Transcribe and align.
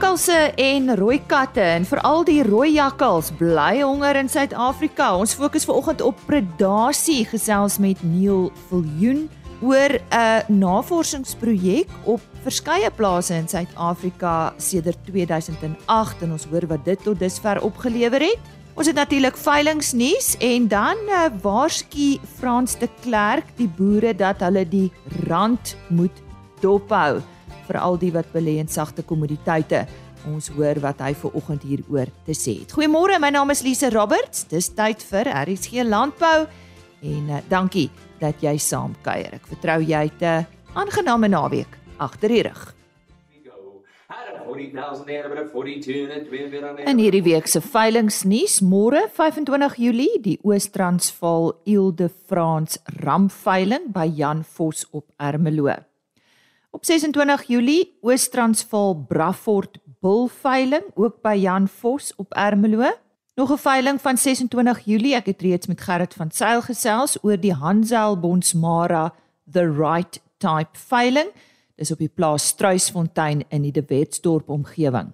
Jakkalse 0.00 0.54
en 0.56 0.94
rooi 0.96 1.18
katte 1.28 1.60
en 1.60 1.84
veral 1.84 2.22
die 2.24 2.40
rooi 2.40 2.70
jakkals 2.72 3.26
bly 3.36 3.82
honger 3.82 4.16
in 4.16 4.30
Suid-Afrika. 4.32 5.10
Ons 5.20 5.34
fokus 5.36 5.66
vanoggend 5.68 6.00
op 6.00 6.22
predasie 6.24 7.26
gesels 7.28 7.76
met 7.84 8.00
Neil 8.00 8.46
Viljoen 8.70 9.26
oor 9.60 9.92
'n 10.08 10.56
navorsingsprojek 10.56 11.92
op 12.08 12.20
verskeie 12.40 12.88
plase 12.96 13.34
in 13.34 13.48
Suid-Afrika 13.48 14.54
sedert 14.56 14.96
2008 15.04 16.22
en 16.22 16.32
ons 16.32 16.46
hoor 16.48 16.66
wat 16.66 16.84
dit 16.84 17.02
tot 17.02 17.18
dusver 17.18 17.60
opgelewer 17.60 18.20
het. 18.20 18.40
Ons 18.74 18.86
het 18.86 18.96
natuurlik 18.96 19.36
veilingnuus 19.36 20.36
en 20.38 20.68
dan 20.68 20.96
uh, 21.08 21.28
waarsku 21.42 22.16
Frans 22.38 22.78
de 22.78 22.88
Klerk 23.02 23.44
die 23.56 23.68
boere 23.68 24.16
dat 24.16 24.40
hulle 24.40 24.64
die 24.68 24.92
rand 25.28 25.76
moet 25.88 26.22
dophou 26.60 27.20
vir 27.70 27.78
al 27.80 27.98
die 28.00 28.10
wat 28.14 28.30
belê 28.34 28.58
in 28.58 28.70
sagte 28.70 29.04
kommoditeite. 29.06 29.84
Ons 30.28 30.50
hoor 30.52 30.82
wat 30.82 31.00
hy 31.00 31.14
ver 31.16 31.36
oggend 31.38 31.62
hieroor 31.64 32.10
te 32.26 32.34
sê 32.36 32.58
het. 32.60 32.74
Goeiemôre, 32.76 33.16
my 33.22 33.30
naam 33.32 33.54
is 33.54 33.62
Lise 33.64 33.88
Roberts. 33.94 34.44
Dis 34.50 34.68
tyd 34.76 35.04
vir 35.12 35.30
RSG 35.30 35.86
Landbou 35.88 36.44
en 37.00 37.30
uh, 37.30 37.40
dankie 37.48 37.88
dat 38.20 38.42
jy 38.44 38.58
saam 38.60 38.92
kuier. 39.06 39.38
Ek 39.38 39.48
vertrou 39.48 39.80
jy 39.80 40.02
het 40.10 40.20
'n 40.20 40.46
aangename 40.74 41.28
naweek 41.28 41.78
agter 41.98 42.28
die 42.28 42.42
rug. 42.42 42.74
In 46.84 46.98
hierdie 46.98 47.22
week 47.22 47.46
se 47.46 47.60
veilingnuus, 47.60 48.60
môre 48.60 49.08
25 49.08 49.76
Julie, 49.76 50.20
die 50.20 50.38
Oos-Transvaal 50.42 51.54
Ile-de-France 51.64 52.80
ramveiling 53.00 53.92
by 53.94 54.10
Jan 54.10 54.44
Vos 54.44 54.86
op 54.90 55.06
Ermelo. 55.16 55.89
Op 56.70 56.84
26 56.84 57.42
Julie 57.42 57.98
Oos-Transvaal 58.00 58.94
Brafort 59.08 59.78
bulveiling 60.00 60.84
ook 60.94 61.18
by 61.22 61.34
Jan 61.34 61.68
Vos 61.68 62.12
op 62.16 62.32
Ermelo. 62.32 62.92
Nog 63.34 63.50
'n 63.50 63.56
veiling 63.56 64.00
van 64.00 64.16
26 64.16 64.84
Julie. 64.84 65.14
Ek 65.14 65.26
het 65.26 65.42
reeds 65.42 65.66
met 65.66 65.80
Gerrit 65.80 66.14
van 66.14 66.30
Sail 66.30 66.62
gesels 66.62 67.18
oor 67.22 67.40
die 67.40 67.52
Hansel 67.52 68.18
Bonsmara 68.20 69.14
The 69.50 69.72
Right 69.72 70.20
Type 70.36 70.78
veiling. 70.78 71.28
Dis 71.74 71.90
op 71.90 71.98
die 71.98 72.12
plaas 72.14 72.46
Struisfontein 72.46 73.44
in 73.48 73.62
die 73.62 73.72
De 73.72 73.84
Wetsdorp 73.86 74.48
omgewing. 74.48 75.12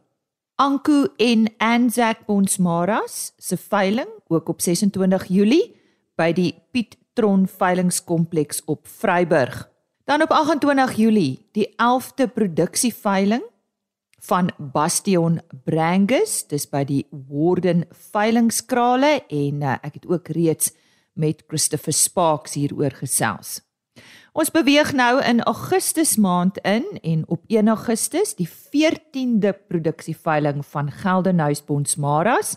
Anku 0.55 1.09
en 1.17 1.53
Anzac 1.57 2.27
Bonsmaras 2.27 3.33
se 3.37 3.57
veiling 3.57 4.09
ook 4.29 4.49
op 4.49 4.61
26 4.61 5.25
Julie 5.27 5.75
by 6.15 6.33
die 6.33 6.63
Piet 6.71 6.97
Tron 7.13 7.47
veilingskompleks 7.47 8.65
op 8.65 8.89
Vryburg. 8.89 9.76
Dan 10.07 10.23
op 10.23 10.31
28 10.31 10.93
Julie, 10.93 11.49
die 11.53 11.75
11de 11.75 12.29
produksieveiling 12.35 13.43
van 14.19 14.51
Bastion 14.57 15.41
Brangus, 15.65 16.45
dis 16.47 16.69
by 16.71 16.85
die 16.87 17.01
Warden 17.11 17.83
veilingskrale 17.91 19.25
en 19.27 19.65
uh, 19.67 19.73
ek 19.83 19.99
het 19.99 20.07
ook 20.07 20.31
reeds 20.31 20.71
met 21.19 21.43
Christopher 21.51 21.93
Sparks 21.93 22.55
hieroor 22.55 22.95
gesels. 23.01 23.57
Ons 24.31 24.55
beweeg 24.55 24.93
nou 24.95 25.19
in 25.27 25.43
Augustus 25.43 26.15
maand 26.23 26.63
in 26.63 26.87
en 27.03 27.27
op 27.27 27.43
1 27.51 27.67
Augustus 27.75 28.37
die 28.39 28.47
14de 28.47 29.57
produksieveiling 29.67 30.63
van 30.71 30.95
Geldenhuys 31.03 31.65
Bonsmaras 31.67 32.55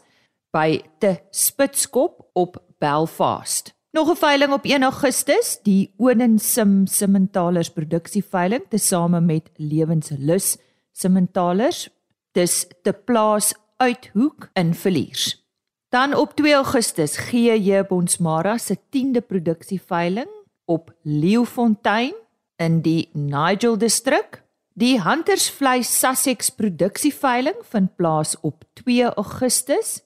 by 0.53 0.84
te 1.02 1.17
Spitskop 1.34 2.30
op 2.38 2.61
Belfast. 2.78 3.73
Nog 3.92 4.09
'n 4.09 4.16
veiling 4.16 4.54
op 4.54 4.66
1 4.66 4.84
Augustus, 4.84 5.59
die 5.64 5.94
Onensim 5.98 6.86
Simmentalers 6.88 7.70
produksieveiling 7.70 8.64
tesame 8.70 9.22
met 9.22 9.50
Lewenslus 9.56 10.58
Simmentalers. 10.92 11.90
Dis 12.31 12.68
te 12.81 12.94
plaas 12.94 13.54
uithoek 13.78 14.50
in 14.53 14.74
Villiers. 14.74 15.47
Dan 15.90 16.16
op 16.16 16.36
2 16.36 16.53
Augustus 16.53 17.18
gee 17.18 17.62
jy 17.62 17.86
Bonsmara 17.86 18.58
se 18.58 18.78
10de 18.78 19.22
produksieveiling 19.28 20.30
op 20.66 20.94
Leeufontein 21.02 22.13
in 22.56 22.81
die 22.81 23.09
Nigel 23.13 23.78
distrik. 23.78 24.44
Die 24.74 25.02
Huntersvleis 25.02 26.00
Sussex 26.00 26.50
produksieveiling 26.50 27.56
vind 27.62 27.96
plaas 27.96 28.40
op 28.42 28.63
2 28.74 29.03
Augustus 29.03 30.03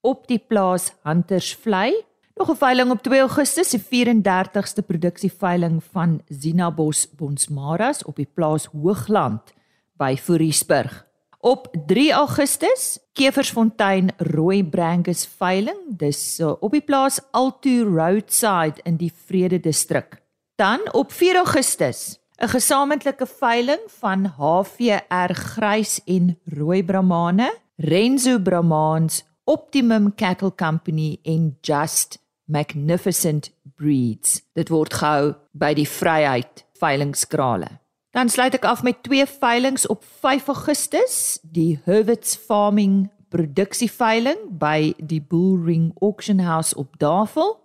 op 0.00 0.26
die 0.26 0.38
plaas 0.38 0.92
Huntersvlei 1.02 2.04
Nog 2.34 2.50
'n 2.50 2.56
veiling 2.56 2.90
op 2.90 3.02
2 3.02 3.20
Augustus, 3.20 3.70
die 3.70 3.80
34ste 3.80 4.82
produksieveiling 4.86 5.84
van 5.92 6.22
Zinabos 6.28 7.08
Bonsmaras 7.16 8.04
op 8.04 8.16
die 8.16 8.28
plaas 8.34 8.64
Hoogland 8.64 9.52
by 9.96 10.16
Foriesburg. 10.16 11.06
Op 11.38 11.68
3 11.86 12.12
Augustus, 12.12 12.98
Keversfontein 13.12 14.10
Rooi 14.16 14.64
Brangus 14.64 15.26
veiling, 15.36 15.78
dis 15.86 16.40
uh, 16.40 16.52
op 16.60 16.72
die 16.72 16.80
plaas 16.80 17.20
Alto 17.30 17.82
Roadside 17.82 18.82
in 18.82 18.96
die 18.96 19.12
Vrede 19.26 19.60
distrik. 19.60 20.22
Dan 20.54 20.80
op 20.92 21.12
4 21.12 21.36
Augustus, 21.36 22.18
'n 22.36 22.48
gesamentlike 22.48 23.26
veiling 23.26 23.80
van 23.86 24.24
HVR 24.24 25.32
Grys 25.32 26.00
en 26.04 26.38
Rooi 26.44 26.84
Brahmane, 26.84 27.54
Renzo 27.76 28.38
Brahmans 28.38 29.24
Optimum 29.44 30.14
Cattle 30.14 30.54
Company 30.54 31.18
en 31.22 31.58
Just 31.60 32.23
Magnificent 32.44 33.50
Breeds. 33.76 34.42
Dit 34.52 34.68
word 34.68 34.94
gehou 34.94 35.34
by 35.52 35.72
die 35.74 35.88
Vryheid 35.88 36.64
veilingskrale. 36.80 37.80
Dan 38.14 38.30
sluit 38.30 38.54
ek 38.54 38.66
af 38.68 38.84
met 38.86 39.02
twee 39.02 39.26
veilings 39.26 39.88
op 39.90 40.04
5 40.22 40.48
Augustus, 40.52 41.40
die 41.42 41.80
Herwitz 41.84 42.36
Farming 42.38 43.08
produksieveiling 43.34 44.52
by 44.60 44.94
die 44.98 45.18
Bullring 45.18 45.90
Auction 46.00 46.44
House 46.46 46.76
op 46.78 46.94
Davel 46.98 47.56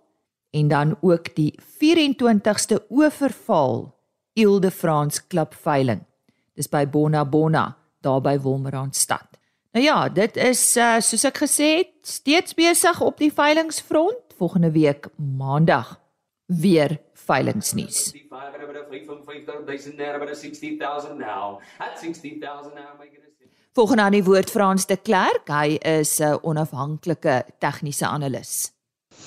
en 0.50 0.68
dan 0.68 0.96
ook 1.00 1.34
die 1.36 1.54
24ste 1.78 2.80
Oeverval 2.90 3.94
Ile 4.34 4.60
de 4.60 4.70
France 4.70 5.22
Klub 5.26 5.54
veiling. 5.54 6.02
Dis 6.54 6.68
by 6.68 6.86
Bona 6.88 7.24
Bona 7.24 7.76
daar 8.00 8.20
by 8.20 8.38
Wolmerandstad. 8.40 9.38
Nou 9.72 9.84
ja, 9.84 10.08
dit 10.08 10.36
is 10.36 10.62
uh, 10.76 10.96
soos 10.98 11.24
ek 11.28 11.44
gesê 11.44 11.68
het, 11.78 11.92
steeds 12.02 12.56
besig 12.58 13.00
op 13.00 13.20
die 13.22 13.30
veilingsfront 13.30 14.29
volgende 14.40 14.70
week 14.70 15.08
maandag 15.36 16.00
weer 16.46 16.98
veilingsnuus. 17.12 18.14
Volgende 23.72 24.02
aan 24.02 24.12
die 24.12 24.24
woord 24.24 24.50
Frans 24.50 24.86
de 24.86 24.96
Klerk, 24.96 25.48
hy 25.48 25.76
is 25.84 26.18
'n 26.18 26.38
onafhanklike 26.42 27.44
tegniese 27.58 28.06
analis. 28.06 28.72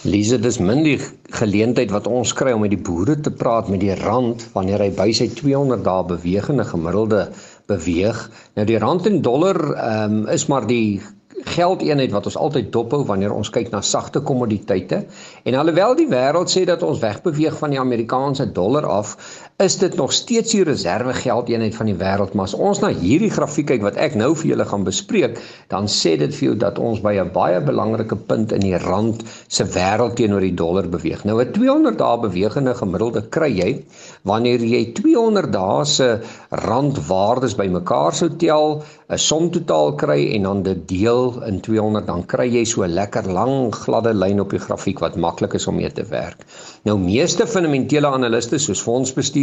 Lise, 0.01 0.39
dis 0.39 0.57
min 0.59 0.83
die 0.83 0.99
geleentheid 1.31 1.91
wat 1.91 2.07
ons 2.07 2.33
kry 2.33 2.51
om 2.51 2.61
met 2.65 2.73
die 2.73 2.81
boere 2.81 3.19
te 3.19 3.31
praat 3.31 3.69
met 3.69 3.79
die 3.79 3.95
rand 3.95 4.43
wanneer 4.53 4.79
hy 4.79 4.89
by 4.91 5.11
sy 5.11 5.27
200 5.29 5.83
dae 5.83 6.03
bewegende 6.03 6.65
gemiddelde 6.65 7.29
beweeg. 7.67 8.31
Nou 8.55 8.65
die 8.65 8.77
rand 8.77 9.05
en 9.05 9.21
dollar 9.21 9.59
um, 9.77 10.27
is 10.27 10.47
maar 10.47 10.67
die 10.67 11.01
geldeenheid 11.45 12.11
wat 12.11 12.25
ons 12.25 12.37
altyd 12.37 12.71
dophou 12.71 13.03
wanneer 13.05 13.33
ons 13.33 13.49
kyk 13.49 13.71
na 13.71 13.81
sagte 13.81 14.21
kommoditeite. 14.21 15.03
En 15.43 15.57
alhoewel 15.59 15.95
die 15.95 16.07
wêreld 16.09 16.51
sê 16.51 16.63
dat 16.67 16.83
ons 16.83 16.99
wegbeweeg 16.99 17.57
van 17.57 17.75
die 17.75 17.79
Amerikaanse 17.79 18.51
dollar 18.51 18.85
af, 18.85 19.15
is 19.61 19.77
dit 19.77 19.95
nog 19.95 20.13
steeds 20.13 20.51
die 20.51 20.63
reserve 20.63 21.13
geldeenheid 21.13 21.75
van 21.75 21.85
die 21.85 21.95
wêreld. 21.97 22.33
Maar 22.33 22.49
as 22.49 22.55
ons 22.57 22.79
na 22.81 22.89
hierdie 22.89 23.29
grafiek 23.29 23.67
kyk 23.69 23.83
wat 23.85 23.99
ek 24.01 24.15
nou 24.17 24.31
vir 24.39 24.49
julle 24.53 24.65
gaan 24.65 24.85
bespreek, 24.87 25.37
dan 25.69 25.85
sê 25.85 26.15
dit 26.17 26.33
vir 26.33 26.47
jou 26.47 26.55
dat 26.57 26.79
ons 26.81 27.01
by 27.05 27.13
'n 27.21 27.29
baie 27.35 27.59
belangrike 27.61 28.15
punt 28.15 28.51
in 28.51 28.65
die 28.65 28.77
rand 28.77 29.23
se 29.47 29.63
wêreld 29.63 30.15
teenoor 30.17 30.41
die 30.41 30.55
dollar 30.57 30.89
beweeg. 30.89 31.23
Nou 31.25 31.39
'n 31.41 31.51
200 31.53 31.97
dae 31.97 32.17
bewegende 32.17 32.73
gemiddelde 32.73 33.21
kry 33.29 33.51
jy 33.53 33.85
wanneer 34.23 34.59
jy 34.59 34.91
200 34.93 35.51
dae 35.51 35.85
se 35.85 36.19
randwaardes 36.49 37.55
bymekaar 37.55 38.13
sou 38.13 38.29
tel, 38.29 38.83
'n 39.09 39.17
som 39.17 39.51
totaal 39.51 39.93
kry 39.95 40.33
en 40.33 40.43
dan 40.43 40.63
dit 40.63 40.87
deel 40.87 41.43
in 41.45 41.61
200, 41.61 42.07
dan 42.07 42.25
kry 42.25 42.47
jy 42.49 42.65
so 42.65 42.83
'n 42.83 42.93
lekker 42.93 43.29
lang 43.31 43.71
gladde 43.75 44.13
lyn 44.13 44.39
op 44.39 44.49
die 44.49 44.59
grafiek 44.59 44.99
wat 44.99 45.15
maklik 45.15 45.53
is 45.53 45.67
om 45.67 45.75
mee 45.75 45.91
te 45.91 46.03
werk. 46.09 46.41
Nou 46.83 46.97
meeste 46.97 47.47
fundamentele 47.47 48.07
analiste 48.07 48.57
soos 48.57 48.81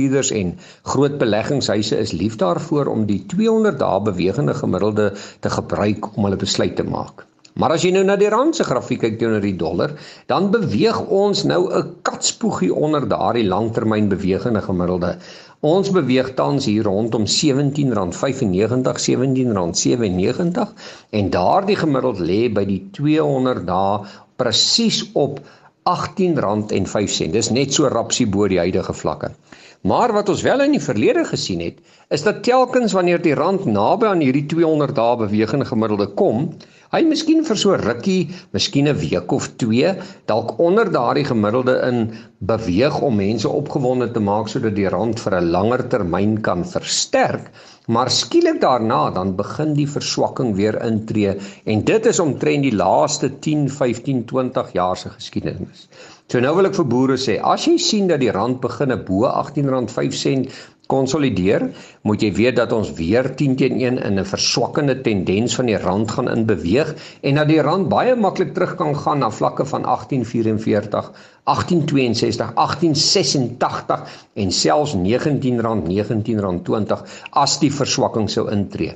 fondsbestuurders 0.01 0.31
en 0.31 0.59
groot 0.83 1.19
beleggingshuise 1.19 1.97
is 1.99 2.13
lief 2.13 2.37
daarvoor 2.37 2.87
om 2.87 3.07
die 3.07 3.25
200 3.27 3.79
dae 3.79 4.01
bewegende 4.01 4.55
gemiddelde 4.55 5.13
te 5.41 5.51
gebruik 5.51 6.17
om 6.17 6.25
hulle 6.25 6.37
besluit 6.37 6.77
te 6.77 6.83
maak. 6.85 7.27
Maar 7.55 7.73
as 7.75 7.83
jy 7.85 7.91
nou 7.93 8.05
na 8.05 8.17
die 8.17 8.31
rand 8.31 8.57
se 8.57 8.65
grafiek 8.65 9.01
kyk 9.03 9.19
teenoor 9.19 9.43
die 9.43 9.57
dollar, 9.59 9.91
dan 10.31 10.51
beweeg 10.51 11.01
ons 11.11 11.45
nou 11.45 11.69
'n 11.69 11.97
katspoegie 12.03 12.73
onder 12.73 13.09
daardie 13.09 13.45
langtermyn 13.45 14.09
bewegende 14.09 14.63
gemiddelde. 14.63 15.19
Ons 15.61 15.91
beweeg 15.91 16.35
tans 16.35 16.65
hier 16.65 16.85
rondom 16.85 17.27
R17.95, 17.27 18.97
R17.97 18.97 20.69
en 21.11 21.31
daardie 21.31 21.77
gemiddeld 21.77 22.19
lê 22.19 22.49
by 22.49 22.65
die 22.65 22.89
200 22.93 23.67
dae 23.67 24.07
presies 24.37 25.11
op 25.13 25.41
R18.05. 25.85 27.31
Dis 27.33 27.51
net 27.51 27.73
so 27.75 27.89
rapsie 27.89 28.27
bo 28.27 28.49
die 28.49 28.59
huidige 28.59 28.93
vlakke. 28.95 29.35
Maar 29.81 30.13
wat 30.13 30.29
ons 30.29 30.43
wel 30.45 30.61
in 30.61 30.75
die 30.77 30.83
verlede 30.83 31.23
gesien 31.25 31.61
het, 31.65 31.79
is 32.13 32.23
dat 32.27 32.43
telkens 32.45 32.93
wanneer 32.93 33.23
die 33.25 33.33
rand 33.35 33.65
naby 33.65 34.11
aan 34.11 34.21
hierdie 34.21 34.45
200 34.51 34.93
dae 34.93 35.17
bewegende 35.23 35.65
gemiddelde 35.65 36.11
kom, 36.21 36.51
hy 36.93 37.01
miskien 37.07 37.41
vir 37.47 37.57
so 37.57 37.79
rukkie, 37.81 38.29
miskien 38.53 38.91
'n 38.91 38.99
week 39.01 39.33
of 39.33 39.49
2, 39.63 39.95
dalk 40.29 40.59
onder 40.61 40.91
daardie 40.93 41.25
gemiddelde 41.25 41.79
in 41.89 42.13
beweeg 42.45 43.01
om 43.01 43.17
mense 43.17 43.49
opgewonde 43.49 44.11
te 44.13 44.21
maak 44.21 44.53
sodat 44.53 44.77
die 44.77 44.89
rand 44.89 45.21
vir 45.21 45.41
'n 45.41 45.51
langer 45.51 45.89
termyn 45.89 46.41
kan 46.43 46.65
versterk. 46.65 47.51
Maar 47.89 48.11
skielik 48.11 48.61
daarna 48.61 49.11
dan 49.11 49.37
begin 49.37 49.75
die 49.75 49.89
verswakking 49.89 50.55
weer 50.57 50.77
intree 50.85 51.39
en 51.65 51.85
dit 51.85 52.07
is 52.07 52.21
omtrent 52.21 52.63
die 52.63 52.77
laaste 52.77 53.39
10, 53.39 53.71
15, 53.71 54.25
20 54.25 54.73
jaar 54.73 54.97
se 54.97 55.09
geskiedenis. 55.09 55.89
So 56.31 56.39
nou 56.39 56.53
wil 56.55 56.69
ek 56.69 56.77
vir 56.79 56.87
boere 56.87 57.15
sê, 57.19 57.41
as 57.43 57.65
jy 57.67 57.73
sien 57.83 58.05
dat 58.07 58.21
die 58.23 58.31
rand 58.31 58.61
begine 58.63 58.95
bo 59.07 59.25
R18.05 59.27 60.61
konsolideer, 60.93 61.65
moet 62.07 62.23
jy 62.23 62.31
weet 62.37 62.57
dat 62.61 62.75
ons 62.77 62.93
weer 63.01 63.27
10 63.41 63.57
teen 63.59 63.81
1 63.81 63.99
in 63.99 64.21
'n 64.23 64.29
verswakkende 64.35 64.95
tendens 65.09 65.59
van 65.59 65.67
die 65.73 65.81
rand 65.87 66.15
gaan 66.15 66.31
in 66.31 66.47
beweeg 66.47 66.95
en 67.27 67.43
dat 67.43 67.51
die 67.51 67.59
rand 67.67 67.91
baie 67.91 68.15
maklik 68.15 68.55
terug 68.55 68.77
kan 68.79 68.95
gaan 68.95 69.27
na 69.27 69.31
vlakke 69.41 69.67
van 69.75 69.83
1844, 69.83 71.11
1862, 71.51 72.55
1886 72.55 74.07
en 74.35 74.59
selfs 74.63 74.95
R19, 74.95 75.59
R19.20 75.75 77.07
as 77.43 77.59
die 77.59 77.75
verswakking 77.83 78.31
sou 78.31 78.47
intree. 78.55 78.95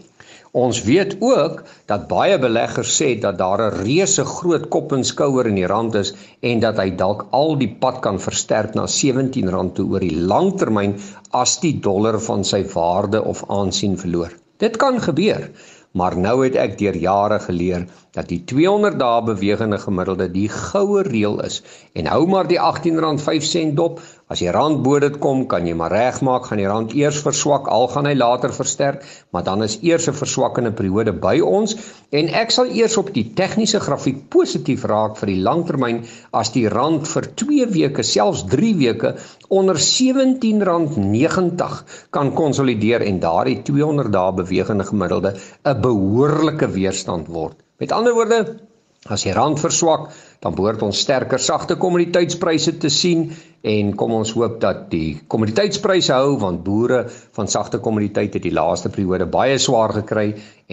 Ons 0.54 0.82
weet 0.86 1.16
ook 1.18 1.62
dat 1.90 2.04
baie 2.06 2.34
beleggers 2.38 2.92
sê 3.00 3.08
dat 3.22 3.38
daar 3.38 3.62
'n 3.64 3.78
reuse 3.82 4.24
groot 4.24 4.68
kop 4.74 4.92
en 4.96 5.04
skouer 5.04 5.48
in 5.50 5.58
die 5.58 5.66
rand 5.72 5.94
is 6.00 6.12
en 6.50 6.60
dat 6.64 6.78
hy 6.78 6.90
dalk 7.00 7.26
al 7.38 7.56
die 7.62 7.70
pad 7.80 7.98
kan 8.04 8.20
versterk 8.26 8.74
na 8.78 8.84
R17 8.86 9.72
toe 9.74 9.86
oor 9.90 10.04
die 10.06 10.20
langtermyn 10.32 10.94
as 11.42 11.58
die 11.64 11.74
dollar 11.88 12.20
van 12.28 12.44
sy 12.44 12.62
waarde 12.74 13.24
of 13.24 13.42
aansien 13.48 13.98
verloor. 13.98 14.30
Dit 14.62 14.76
kan 14.76 15.00
gebeur, 15.00 15.50
maar 15.98 16.14
nou 16.18 16.36
het 16.44 16.56
ek 16.58 16.78
deur 16.78 16.96
jare 16.96 17.40
geleer 17.42 17.86
dat 18.14 18.28
die 18.30 18.44
200 18.44 18.98
dae 18.98 19.22
bewegende 19.26 19.78
gemiddelde 19.78 20.28
die 20.30 20.48
goue 20.48 21.02
reël 21.02 21.40
is 21.48 21.62
en 21.98 22.06
hou 22.06 22.26
maar 22.30 22.46
die 22.46 22.58
R18.05 22.58 23.74
dop 23.74 24.00
As 24.32 24.40
die 24.40 24.48
rand 24.48 24.78
bo 24.80 24.96
dit 25.02 25.18
kom, 25.20 25.42
kan 25.52 25.66
jy 25.68 25.74
maar 25.76 25.92
regmaak, 25.92 26.46
gaan 26.48 26.60
die 26.62 26.68
rand 26.68 26.92
eers 26.96 27.18
verswak, 27.20 27.66
al 27.68 27.90
gaan 27.92 28.06
hy 28.08 28.14
later 28.16 28.54
versterk, 28.56 29.02
maar 29.36 29.44
dan 29.44 29.60
is 29.66 29.74
eers 29.84 30.08
'n 30.08 30.16
verswakkende 30.16 30.72
periode 30.78 31.12
by 31.26 31.34
ons 31.44 31.76
en 32.10 32.28
ek 32.42 32.50
sal 32.56 32.72
eers 32.72 32.96
op 32.96 33.12
die 33.12 33.26
tegniese 33.40 33.80
grafiek 33.84 34.24
positief 34.32 34.88
raak 34.88 35.20
vir 35.20 35.28
die 35.34 35.44
langtermyn 35.48 35.98
as 36.32 36.48
die 36.56 36.68
rand 36.68 37.08
vir 37.12 37.24
2 37.44 37.66
weke, 37.76 38.02
selfs 38.02 38.42
3 38.48 38.72
weke 38.80 39.14
onder 39.50 39.76
R17.90 39.76 41.84
kan 42.10 42.32
konsolideer 42.32 43.02
en 43.04 43.20
daardie 43.20 43.62
200 43.62 44.12
dae 44.12 44.32
bewegende 44.32 44.84
gemiddelde 44.84 45.36
'n 45.36 45.80
behoorlike 45.82 46.66
weerstand 46.78 47.28
word. 47.28 47.56
Met 47.78 47.92
ander 47.92 48.14
woorde, 48.14 48.56
as 49.04 49.24
die 49.26 49.34
rand 49.36 49.60
verswak, 49.60 50.08
dan 50.44 50.54
behoort 50.54 50.82
ons 50.84 51.00
sterker 51.00 51.40
sagte 51.40 51.78
kommoditeitspryse 51.80 52.76
te 52.82 52.92
sien 52.92 53.30
en 53.64 53.94
kom 53.96 54.12
ons 54.12 54.34
hoop 54.36 54.58
dat 54.60 54.82
die 54.92 55.16
kommoditeitspryse 55.32 56.12
hou 56.12 56.36
want 56.42 56.60
boere 56.66 57.06
van 57.36 57.48
sagte 57.48 57.80
kommoditeite 57.86 58.42
die 58.44 58.52
laaste 58.52 58.92
periode 58.92 59.24
baie 59.38 59.56
swaar 59.58 59.94
gekry 59.96 60.26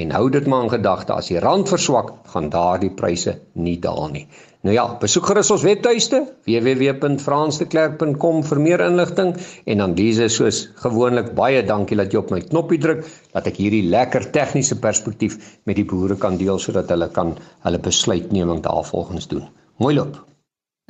en 0.04 0.12
hou 0.16 0.26
dit 0.34 0.48
maar 0.52 0.66
in 0.68 0.74
gedagte 0.74 1.16
as 1.16 1.32
die 1.32 1.40
rand 1.40 1.72
verswak 1.72 2.12
gaan 2.34 2.50
daardie 2.52 2.92
pryse 3.00 3.38
nie 3.56 3.78
daal 3.80 4.10
nie. 4.12 4.26
Nou 4.62 4.76
ja, 4.76 4.84
besoek 5.02 5.26
gerus 5.26 5.50
ons 5.56 5.64
webtuiste 5.66 6.20
www.fransdeklerk.com 6.46 8.44
vir 8.50 8.60
meer 8.62 8.84
inligting 8.86 9.32
en 9.66 9.82
dan 9.82 9.96
dis 9.98 10.20
soos 10.36 10.60
gewoonlik 10.84 11.32
baie 11.40 11.64
dankie 11.66 11.98
dat 11.98 12.12
jy 12.14 12.20
op 12.20 12.36
my 12.36 12.44
knoppie 12.52 12.82
druk 12.84 13.08
dat 13.32 13.48
ek 13.50 13.58
hierdie 13.64 13.88
lekker 13.90 14.28
tegniese 14.36 14.78
perspektief 14.84 15.40
met 15.66 15.80
die 15.80 15.88
boere 15.88 16.20
kan 16.20 16.38
deel 16.38 16.60
sodat 16.60 16.92
hulle 16.94 17.10
kan 17.16 17.34
hulle 17.66 17.82
besluitneming 17.90 18.62
daarvolgens 18.68 19.32
doen. 19.32 19.48
Mooi 19.82 19.96
loop. 19.96 20.20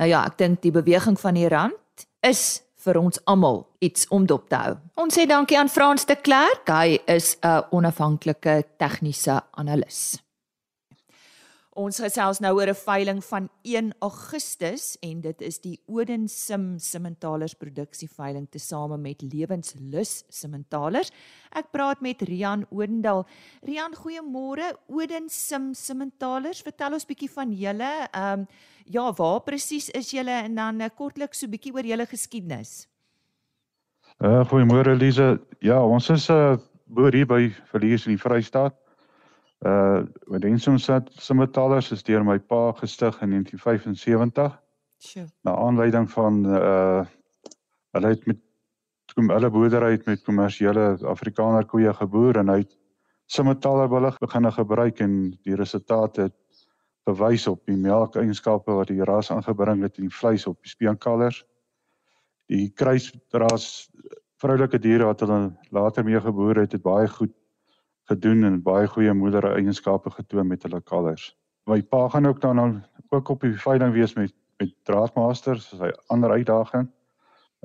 Nou 0.02 0.08
ja, 0.10 0.26
ek 0.28 0.36
dink 0.42 0.60
die 0.66 0.74
beweging 0.76 1.16
van 1.20 1.38
die 1.40 1.48
rand 1.48 2.04
is 2.28 2.60
vir 2.84 2.98
ons 3.00 3.22
almal 3.30 3.62
iets 3.80 4.10
om 4.12 4.26
dop 4.28 4.50
te 4.52 4.58
hou. 4.60 4.74
Ons 5.00 5.16
sê 5.16 5.24
dankie 5.30 5.56
aan 5.56 5.72
Frans 5.72 6.04
de 6.10 6.18
Klerk, 6.20 6.68
hy 6.68 7.00
is 7.08 7.38
'n 7.40 7.64
onafhanklike 7.72 8.64
tegniese 8.78 9.40
analis. 9.56 10.20
Ons 11.80 12.02
gesels 12.04 12.42
nou 12.44 12.50
oor 12.58 12.68
'n 12.68 12.76
veiling 12.76 13.24
van 13.24 13.48
1 13.64 13.94
Augustus 14.02 14.98
en 15.02 15.22
dit 15.22 15.42
is 15.42 15.60
die 15.60 15.80
Odin 15.88 16.28
Sim 16.28 16.78
Simmentalers 16.78 17.54
produksie 17.56 18.10
veiling 18.10 18.50
tesame 18.52 18.98
met 18.98 19.22
Lewenslus 19.22 20.26
Simmentalers. 20.28 21.12
Ek 21.56 21.72
praat 21.72 22.02
met 22.02 22.22
Rian 22.22 22.66
Odendal. 22.72 23.26
Rian, 23.64 23.96
goeiemôre. 23.96 24.76
Odin 24.90 25.30
Sim 25.30 25.74
Simmentalers, 25.74 26.62
vertel 26.62 26.94
ons 26.94 27.06
bietjie 27.06 27.32
van 27.32 27.54
julle. 27.54 28.08
Ehm 28.12 28.40
um, 28.42 28.48
ja, 28.86 29.14
waar 29.14 29.40
presies 29.40 29.90
is 29.90 30.12
julle 30.12 30.44
en 30.44 30.56
dan 30.56 30.82
uh, 30.82 30.90
kortliks 30.90 31.40
so 31.40 31.48
bietjie 31.48 31.74
oor 31.74 31.86
julle 31.86 32.06
geskiedenis. 32.06 32.90
Uh 34.20 34.44
goeiemôre 34.44 34.98
Lize. 34.98 35.40
Ja, 35.62 35.80
ons 35.86 36.10
is 36.10 36.30
'n 36.30 36.34
uh, 36.34 36.58
boer 36.86 37.14
hier 37.14 37.26
by 37.26 37.50
Verlies 37.72 38.06
in 38.06 38.18
die 38.18 38.22
Vrystaat. 38.22 38.76
Uh 39.62 40.02
Redemption 40.26 40.80
Simmetallers 40.80 41.92
is 41.92 42.04
deur 42.04 42.24
my 42.26 42.40
pa 42.40 42.72
gestig 42.80 43.22
in 43.22 43.30
1975. 43.30 44.56
Sjoe. 44.98 45.28
Na 45.46 45.56
aanleiding 45.56 46.10
van 46.12 46.46
uh 46.46 47.06
hulle 47.92 48.08
het 48.08 48.26
met 48.26 48.40
kom 49.14 49.30
hulle 49.30 49.50
boerdery 49.52 49.92
het 49.92 50.06
met 50.08 50.24
kommersiële 50.24 50.98
Afrikaner 51.06 51.66
koeie 51.68 51.94
geboer 51.94 52.40
en 52.42 52.50
hy 52.50 52.62
het 52.64 52.78
Simmetaller 53.32 53.90
wille 53.92 54.12
begin 54.20 54.52
gebruik 54.52 55.00
en 55.00 55.14
die 55.44 55.56
resultate 55.56 56.22
het 56.28 56.66
bewys 57.08 57.48
op 57.48 57.62
die 57.66 57.78
melkeienskappe 57.78 58.74
wat 58.76 58.90
die 58.92 59.04
ras 59.08 59.32
aangebring 59.32 59.84
het 59.86 59.98
in 59.98 60.10
die 60.10 60.16
vleis 60.16 60.48
op 60.48 60.58
die 60.62 60.72
speenkalvers. 60.72 61.44
Die 62.52 62.70
kruisras 62.76 63.90
vroulike 64.42 64.80
diere 64.82 65.08
wat 65.08 65.22
hulle 65.24 65.54
later 65.72 66.04
mee 66.04 66.20
geboer 66.20 66.64
het, 66.64 66.76
het 66.76 66.84
baie 66.84 67.08
goed 67.08 67.32
gedoen 68.12 68.44
en 68.48 68.62
baie 68.64 68.88
goeie 68.88 69.14
moeder 69.14 69.52
eienskappe 69.54 70.12
getoon 70.12 70.48
met 70.48 70.64
hulle 70.68 70.82
kalvers. 70.82 71.32
My 71.70 71.82
pa 71.82 72.08
gaan 72.10 72.28
ook 72.28 72.42
dan 72.42 72.84
ook 73.10 73.30
op 73.30 73.42
die 73.42 73.58
veiling 73.60 73.94
wees 73.94 74.16
met 74.20 74.36
met 74.62 74.74
draadmasters, 74.86 75.72
as 75.74 75.82
hy 75.82 75.92
ander 76.14 76.34
uitdaging. 76.38 76.90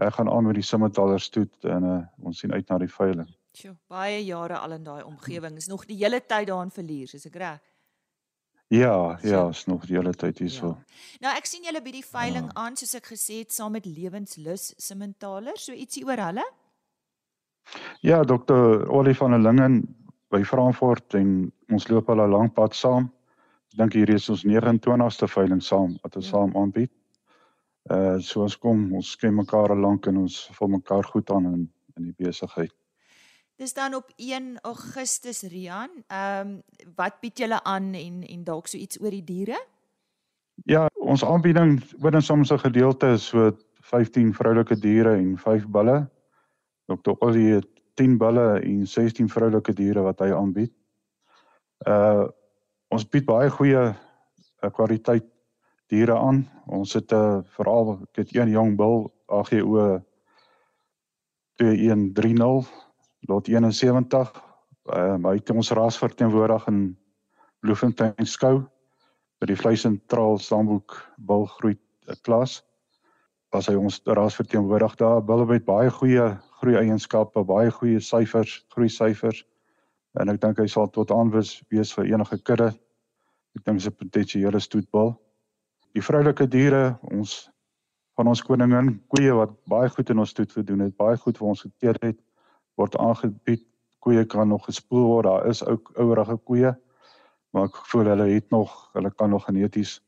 Ek 0.00 0.16
gaan 0.18 0.30
aan 0.32 0.48
met 0.48 0.58
die 0.58 0.64
simmetaler 0.64 1.20
stoet 1.20 1.68
en 1.68 1.84
uh, 1.84 2.00
ons 2.28 2.40
sien 2.40 2.52
uit 2.52 2.68
na 2.68 2.80
die 2.82 2.90
veiling. 2.92 3.28
Sjoe, 3.56 3.74
baie 3.88 4.18
jare 4.24 4.58
al 4.60 4.76
in 4.76 4.84
daai 4.84 5.02
omgewing. 5.04 5.56
Is 5.60 5.70
nog 5.72 5.86
die 5.88 5.96
hele 6.02 6.20
tyd 6.20 6.50
daar 6.50 6.64
in 6.66 6.72
verlier, 6.72 7.12
is 7.16 7.24
ek 7.28 7.38
reg? 7.40 7.62
Ja, 8.74 9.14
ja, 9.22 9.44
is 9.52 9.62
nog 9.70 9.86
die 9.86 9.94
hele 9.94 10.12
tyd 10.18 10.40
hierso. 10.42 10.72
Ja. 10.74 11.02
Nou 11.24 11.34
ek 11.38 11.46
sien 11.48 11.64
julle 11.68 11.80
by 11.84 11.92
die 11.94 12.04
veiling 12.04 12.48
ja. 12.50 12.56
aan 12.64 12.76
soos 12.76 12.96
ek 12.98 13.12
gesê 13.12 13.40
het 13.44 13.54
saam 13.54 13.76
met 13.78 13.86
Lewenslus 13.86 14.72
Simmentaler, 14.82 15.56
so 15.60 15.72
ietsie 15.72 16.04
oor 16.08 16.20
hulle? 16.26 16.44
Ja, 18.04 18.20
dokter 18.26 18.84
Olie 18.92 19.14
van 19.16 19.36
der 19.36 19.42
Lingen 19.42 19.80
by 20.36 20.44
Frankfurt 20.44 21.16
en 21.16 21.52
ons 21.72 21.88
loop 21.88 22.10
al 22.12 22.24
'n 22.26 22.30
lang 22.30 22.52
pad 22.52 22.74
saam. 22.74 23.10
Ek 23.72 23.78
dink 23.80 23.92
hier 23.92 24.10
is 24.10 24.28
ons 24.28 24.44
29ste 24.44 25.28
veiling 25.28 25.62
saam 25.62 25.96
wat 26.02 26.16
ons 26.16 26.28
ja. 26.28 26.32
saam 26.32 26.56
aanbied. 26.56 26.92
Uh 27.90 28.18
so 28.20 28.42
ons 28.42 28.56
kom, 28.58 28.92
ons 28.94 29.16
ken 29.16 29.34
mekaar 29.34 29.70
al 29.70 29.80
lank 29.80 30.06
en 30.06 30.24
ons 30.24 30.36
voel 30.58 30.68
mekaar 30.78 31.04
goed 31.04 31.30
aan 31.30 31.46
in 31.52 31.62
in 31.96 32.10
die 32.10 32.26
besigheid. 32.26 32.72
Dis 33.56 33.72
dan 33.72 33.94
op 33.94 34.10
1 34.16 34.58
Augustus 34.62 35.42
Rian. 35.42 35.90
Ehm 36.08 36.48
um, 36.48 36.62
wat 36.96 37.20
bied 37.20 37.38
julle 37.38 37.62
aan 37.64 37.94
en 37.94 38.22
en 38.22 38.44
dalk 38.44 38.66
so 38.66 38.78
iets 38.78 39.00
oor 39.00 39.10
die 39.10 39.24
diere? 39.24 39.60
Ja, 40.64 40.88
ons 41.00 41.24
aanbieding 41.24 41.80
binne 42.00 42.20
soms 42.20 42.52
'n 42.52 42.58
gedeelte 42.58 43.12
is 43.12 43.26
so 43.26 43.56
15 43.80 44.34
vroulike 44.34 44.76
diere 44.76 45.16
en 45.16 45.38
5 45.38 45.66
bulle. 45.68 46.10
Dr. 46.86 47.14
Ollie 47.18 47.54
het 47.54 47.75
10 47.96 48.18
bulle 48.20 48.60
en 48.60 48.86
16 48.86 49.28
vroulike 49.32 49.72
diere 49.76 50.04
wat 50.06 50.20
hy 50.24 50.32
aanbied. 50.34 50.72
Uh 51.86 52.28
ons 52.94 53.02
bied 53.10 53.24
baie 53.26 53.48
goeie 53.50 53.80
uh, 53.90 54.68
kwaliteit 54.70 55.24
diere 55.90 56.14
aan. 56.14 56.44
Ons 56.70 56.94
het 56.94 57.12
'n 57.12 57.16
uh, 57.16 57.42
veral 57.56 57.98
ek 58.02 58.16
het 58.22 58.36
een 58.36 58.50
jong 58.54 58.76
bul 58.76 59.10
AGO 59.26 60.00
2130 61.58 62.70
lot 63.28 63.48
71. 63.48 64.30
Uh 64.86 65.16
hy 65.24 65.34
het 65.34 65.50
ons 65.50 65.70
ras 65.70 65.98
verteenwoordig 65.98 66.66
in 66.68 66.96
Bloemfontein 67.60 68.26
skou 68.26 68.62
by 69.40 69.46
die 69.50 69.58
vleisentraal 69.58 70.38
Stamboek 70.38 70.94
bulgroei 71.16 71.76
klas. 72.22 72.62
Was 73.52 73.66
hy 73.66 73.74
ons 73.74 74.00
ras 74.04 74.36
verteenwoordig 74.36 74.94
daar. 74.96 75.24
Bulle 75.24 75.46
met 75.46 75.64
baie 75.64 75.90
goeie 75.90 76.36
groei 76.60 76.76
eienskappe, 76.80 77.42
baie 77.44 77.70
goeie 77.70 78.00
syfers, 78.00 78.64
groei 78.72 78.88
syfers. 78.92 79.44
En 80.20 80.32
ek 80.32 80.40
dink 80.40 80.60
hy 80.62 80.66
sal 80.70 80.88
tot 80.92 81.12
aanwys 81.12 81.58
wees 81.72 81.92
vir 81.96 82.08
enige 82.14 82.38
kudde. 82.42 82.70
Ek 83.56 83.64
dink 83.64 83.78
dis 83.78 83.88
'n 83.88 83.98
potensiële 84.00 84.60
stoetbal. 84.60 85.14
Die 85.94 86.02
vroulike 86.02 86.46
diere, 86.46 86.98
ons 87.02 87.50
van 88.16 88.28
ons 88.28 88.42
koningin 88.42 89.00
koeie 89.12 89.32
wat 89.36 89.52
baie 89.68 89.88
goed 89.88 90.10
in 90.10 90.18
ons 90.18 90.30
stoet 90.30 90.52
gedoen 90.52 90.80
het, 90.80 90.96
baie 90.96 91.16
goed 91.16 91.38
vir 91.38 91.48
ons 91.48 91.62
gekeer 91.62 91.96
het, 92.02 92.18
word 92.76 92.96
aangebied. 92.96 93.64
Koeie 94.00 94.24
kan 94.24 94.48
nog 94.48 94.64
gespoel 94.64 95.04
word. 95.04 95.26
Daar 95.26 95.46
is 95.50 95.64
ook 95.64 95.92
ouerige 95.96 96.36
koeie. 96.36 96.76
Maar 97.52 97.64
ek 97.64 97.76
voel 97.90 98.04
hulle 98.12 98.28
het 98.34 98.50
nog, 98.50 98.90
hulle 98.92 99.10
kan 99.10 99.30
nog 99.30 99.44
geneties 99.44 100.00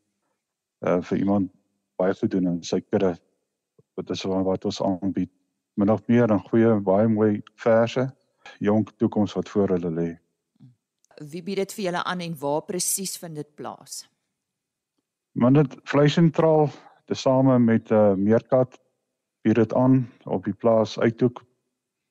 uh 0.86 1.00
vir 1.02 1.18
iemand 1.18 1.50
baie 1.98 2.14
goed 2.14 2.30
doen 2.30 2.46
in 2.46 2.62
sy 2.62 2.80
kudde. 2.80 3.16
Wat 3.96 4.10
is 4.10 4.22
wat 4.22 4.64
ons 4.64 4.82
aanbied. 4.82 5.32
Min 5.78 5.90
of 5.90 6.02
meer 6.08 6.26
'n 6.34 6.42
goeie 6.50 6.80
baie 6.82 7.08
mooi 7.08 7.42
verse, 7.54 8.02
jonk 8.58 8.90
toekoms 8.98 9.32
wat 9.32 9.48
voor 9.48 9.68
hulle 9.68 9.90
lê. 9.90 10.08
Wie 11.30 11.42
bied 11.42 11.56
dit 11.56 11.72
vir 11.72 11.84
julle 11.84 12.02
aan 12.04 12.20
en 12.20 12.34
waar 12.38 12.62
presies 12.62 13.16
vind 13.16 13.34
dit 13.34 13.54
plaas? 13.54 14.08
Maar 15.32 15.52
dit 15.52 15.76
vleisentraal 15.84 16.70
tesame 17.06 17.58
met 17.58 17.90
'n 17.90 17.94
uh, 17.94 18.14
meerkat 18.14 18.80
bied 19.42 19.54
dit 19.54 19.74
aan 19.74 20.10
op 20.24 20.44
die 20.44 20.54
plaas 20.54 20.98
Uithoek 20.98 21.44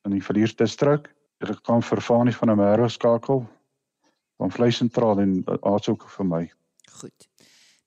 in 0.04 0.12
die 0.12 0.24
Verliersdistrik. 0.24 1.12
Dit 1.38 1.62
kan 1.62 1.84
vir 1.84 2.02
Fanie 2.02 2.36
van 2.36 2.48
der 2.48 2.58
Merwe 2.58 2.90
skakel 2.90 3.46
van 4.38 4.52
vleisentraal 4.52 5.20
en 5.20 5.44
asook 5.62 6.10
vir 6.10 6.26
my. 6.26 6.52
Goed. 6.92 7.28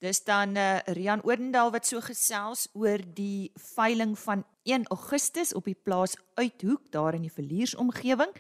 Dis 0.01 0.23
dan 0.25 0.57
uh, 0.57 0.81
Rian 0.97 1.21
Odendaal 1.29 1.69
wat 1.75 1.85
so 1.85 2.01
gesels 2.01 2.63
oor 2.73 3.03
die 3.05 3.53
veiling 3.75 4.15
van 4.17 4.47
1 4.65 4.89
Augustus 4.89 5.53
op 5.53 5.69
die 5.69 5.77
plaas 5.77 6.17
Uithoek 6.41 6.89
daar 6.89 7.13
in 7.19 7.27
die 7.27 7.33
Verliersomgewing. 7.33 8.33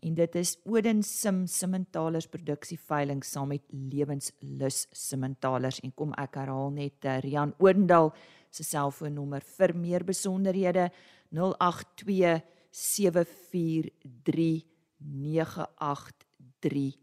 En 0.00 0.14
dit 0.16 0.34
is 0.40 0.56
Oden 0.64 1.02
Sim 1.04 1.44
Simmentalers 1.46 2.26
produksie 2.32 2.80
veiling 2.80 3.20
saam 3.28 3.52
met 3.52 3.60
Lewenslus 3.68 4.88
Simmentalers. 4.88 5.84
En 5.84 5.92
kom 5.92 6.16
ek 6.16 6.40
herhaal 6.40 6.72
net 6.72 7.04
uh, 7.04 7.20
Rian 7.20 7.52
Odendaal 7.60 8.08
se 8.48 8.64
selfoonnommer 8.64 9.44
vir 9.58 9.76
meer 9.76 10.08
besonderhede 10.08 10.88
082 11.28 12.40
743 12.72 14.64
9832 14.96 16.96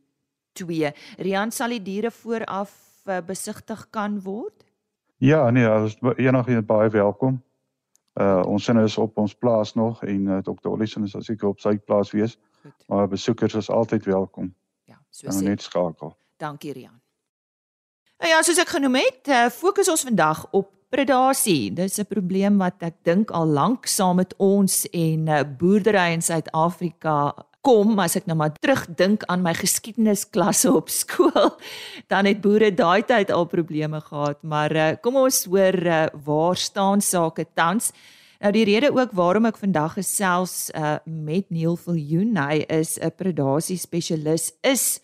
Rian 1.22 1.54
sal 1.54 1.78
die 1.78 1.86
diere 1.86 2.10
vooraf 2.10 2.89
uh, 3.06 3.18
besigtig 3.26 3.88
kan 3.90 4.22
word? 4.22 4.66
Ja, 5.18 5.50
nee, 5.50 5.68
as 5.68 5.98
enige 6.16 6.62
baie 6.62 6.90
welkom. 6.90 7.44
Uh 8.14 8.42
ons 8.46 8.64
sin 8.64 8.78
is 8.78 8.98
op 8.98 9.18
ons 9.18 9.36
plaas 9.36 9.74
nog 9.74 10.04
en 10.04 10.26
uh, 10.28 10.38
Dr. 10.38 10.68
Ollison 10.68 11.04
is 11.04 11.16
seker 11.20 11.48
op 11.48 11.60
sy 11.60 11.78
plaas 11.78 12.12
wees. 12.12 12.38
Goed. 12.62 12.88
Maar 12.88 13.08
besoekers 13.08 13.54
is 13.54 13.70
altyd 13.70 14.06
welkom. 14.06 14.56
Ja, 14.84 15.00
so 15.10 15.28
sê. 15.32 15.44
Net 15.44 15.62
skakel. 15.62 16.16
Dankie 16.38 16.74
Rian. 16.74 17.00
Nou 18.20 18.32
ja, 18.32 18.42
soos 18.44 18.60
ek 18.60 18.74
genoem 18.76 18.98
het, 19.00 19.30
uh, 19.32 19.48
fokus 19.54 19.88
ons 19.92 20.04
vandag 20.04 20.44
op 20.52 20.72
predasie. 20.90 21.72
Dis 21.74 22.00
'n 22.00 22.06
probleem 22.06 22.58
wat 22.58 22.84
ek 22.84 22.96
dink 23.04 23.32
al 23.32 23.48
lank 23.48 23.86
saam 23.86 24.16
met 24.16 24.34
ons 24.38 24.90
en 24.90 25.28
uh, 25.28 25.44
boerdery 25.58 26.14
in 26.14 26.22
Suid-Afrika 26.22 27.36
kom 27.70 28.00
as 28.02 28.16
ek 28.18 28.26
nou 28.30 28.38
maar 28.40 28.56
terugdink 28.58 29.26
aan 29.30 29.44
my 29.46 29.52
geskiedenisklasse 29.54 30.72
op 30.74 30.90
skool, 30.90 31.52
dan 32.10 32.26
het 32.26 32.42
boere 32.42 32.72
daai 32.74 33.04
tyd 33.06 33.30
al 33.34 33.46
probleme 33.52 34.02
gehad, 34.02 34.40
maar 34.42 34.74
uh, 34.74 34.88
kom 35.04 35.20
ons 35.22 35.44
hoor 35.52 35.78
uh, 35.86 36.08
waar 36.26 36.58
staan 36.58 37.04
sake 37.06 37.46
tans. 37.54 37.92
Nou 38.42 38.54
die 38.56 38.66
rede 38.66 38.90
ook 38.96 39.14
waarom 39.14 39.46
ek 39.50 39.60
vandag 39.62 40.00
gesels 40.00 40.72
uh, 40.74 40.98
met 41.06 41.52
Neil 41.54 41.78
Viljoen, 41.78 42.40
hy 42.40 42.64
is 42.72 42.98
'n 42.98 43.14
predasie 43.14 43.78
spesialis 43.78 44.54
is 44.64 45.02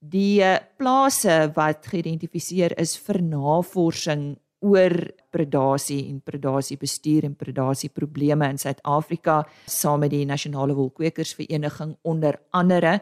die 0.00 0.40
uh, 0.40 0.56
plase 0.78 1.52
wat 1.56 1.84
geïdentifiseer 1.90 2.78
is 2.80 2.96
vir 2.96 3.20
navorsing 3.20 4.38
oor 4.60 5.10
predasie 5.30 6.08
en 6.08 6.20
predasiebestuur 6.24 7.24
en 7.24 7.34
predasieprobleme 7.36 8.48
in 8.48 8.58
Suid-Afrika 8.58 9.48
saam 9.66 10.00
met 10.00 10.10
die 10.10 10.24
Nasionale 10.24 10.74
Wolkwekersvereniging 10.74 11.96
onder 12.02 12.40
andere 12.50 13.00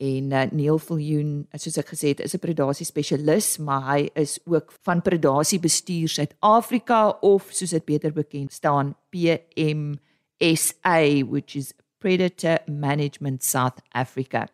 en 0.00 0.32
uh, 0.32 0.44
Neil 0.52 0.78
Viljoen 0.78 1.48
soos 1.56 1.76
ek 1.80 1.88
gesê 1.92 2.08
het 2.14 2.20
is 2.24 2.34
'n 2.34 2.38
predasie 2.40 2.86
spesialis 2.86 3.58
maar 3.58 3.82
hy 3.92 4.10
is 4.14 4.38
ook 4.44 4.72
van 4.82 5.02
predasiebestuur 5.02 6.08
Suid-Afrika 6.08 7.08
of 7.20 7.48
soos 7.50 7.70
dit 7.70 7.84
beter 7.84 8.12
bekend 8.12 8.52
staan 8.52 8.96
PMSA 9.10 10.98
which 11.28 11.56
is 11.56 11.74
Predator 12.00 12.58
Management 12.66 13.44
South 13.44 13.80
Africa. 13.92 14.48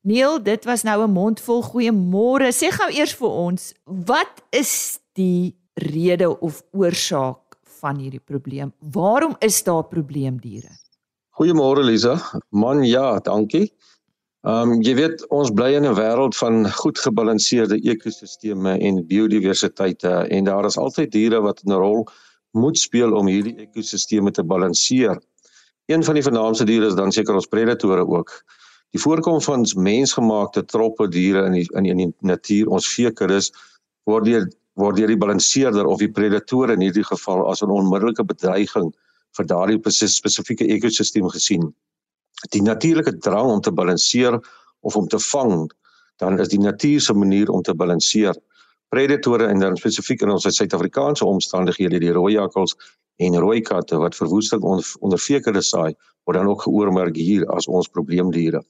Neil, 0.00 0.42
dit 0.42 0.64
was 0.64 0.82
nou 0.82 1.02
'n 1.04 1.10
mondvol 1.12 1.62
goeiemôre. 1.62 2.48
Sê 2.52 2.70
gou 2.70 2.90
eers 2.90 3.14
vir 3.14 3.28
ons, 3.28 3.74
wat 3.84 4.42
is 4.50 4.98
die 5.12 5.59
rede 5.82 6.28
of 6.40 6.62
oorsaak 6.72 7.58
van 7.80 7.98
hierdie 7.98 8.22
probleem? 8.24 8.72
Waarom 8.92 9.36
is 9.38 9.62
daar 9.64 9.84
probleemdiere? 9.88 10.72
Goeiemôre 11.40 11.84
Lisa. 11.84 12.18
Man, 12.48 12.84
ja, 12.84 13.18
dankie. 13.24 13.70
Ehm 14.40 14.70
um, 14.72 14.78
jy 14.80 14.94
weet 14.96 15.22
ons 15.36 15.50
bly 15.52 15.74
in 15.76 15.84
'n 15.84 15.96
wêreld 15.96 16.36
van 16.36 16.64
goed 16.72 16.98
gebalanseerde 16.98 17.76
ekosisteme 17.92 18.78
en 18.78 19.06
biodiversiteit 19.06 20.04
en 20.04 20.44
daar 20.44 20.64
is 20.64 20.78
altyd 20.80 21.12
diere 21.12 21.40
wat 21.44 21.60
'n 21.64 21.72
rol 21.72 22.06
moet 22.56 22.78
speel 22.78 23.12
om 23.12 23.26
hierdie 23.26 23.56
ekosisteme 23.66 24.30
te 24.30 24.44
balanseer. 24.44 25.20
Een 25.86 26.04
van 26.04 26.14
die 26.14 26.22
vernaamste 26.22 26.64
diere 26.64 26.86
is 26.86 26.94
dan 26.94 27.12
seker 27.12 27.34
ons 27.34 27.46
predatore 27.46 28.06
ook. 28.06 28.32
Die 28.90 29.00
voorkoms 29.00 29.44
van 29.44 29.66
mensgemaakte 29.76 30.64
troppe 30.64 31.08
diere 31.08 31.44
in 31.46 31.52
die 31.52 31.68
in 31.76 31.82
die, 31.82 31.90
in 31.90 31.96
die 31.96 32.14
natuur, 32.20 32.66
ons 32.68 32.88
veekuddes 32.88 33.52
word 34.04 34.24
deur 34.24 34.48
word 34.80 34.96
deur 34.96 35.10
die 35.12 35.20
balanseerder 35.20 35.86
of 35.86 36.00
die 36.00 36.10
predator 36.10 36.72
in 36.72 36.82
hierdie 36.84 37.06
geval 37.06 37.46
as 37.50 37.62
'n 37.62 37.70
onmiddellike 37.70 38.24
bedreiging 38.24 38.92
vir 39.36 39.46
daardie 39.46 39.80
spesifieke 39.90 40.66
ekosisteem 40.66 41.28
gesien. 41.28 41.72
Die 42.52 42.62
natuurlike 42.62 43.18
drang 43.20 43.50
om 43.50 43.60
te 43.60 43.72
balanseer 43.72 44.40
of 44.80 44.96
om 44.96 45.08
te 45.08 45.18
vang, 45.18 45.70
dan 46.18 46.40
is 46.40 46.48
die 46.48 46.60
natuur 46.60 47.00
se 47.00 47.14
manier 47.14 47.50
om 47.50 47.62
te 47.62 47.74
balanseer. 47.74 48.34
Predatore 48.88 49.46
en 49.46 49.58
dan 49.58 49.76
spesifiek 49.76 50.22
in 50.22 50.30
ons 50.30 50.42
Suid-Afrikaanse 50.42 51.24
omstandighede 51.24 52.00
die 52.00 52.12
rooi 52.12 52.32
jakkals 52.34 52.76
en 53.16 53.36
rooi 53.38 53.60
katte 53.60 53.98
wat 54.00 54.16
verwoesting 54.16 54.62
onder, 54.62 54.86
onder 55.00 55.18
vekere 55.18 55.62
saai, 55.62 55.94
word 56.24 56.38
dan 56.38 56.48
ook 56.48 56.62
geoormerk 56.62 57.16
hier 57.16 57.46
as 57.54 57.68
ons 57.68 57.88
probleemdiere. 57.88 58.62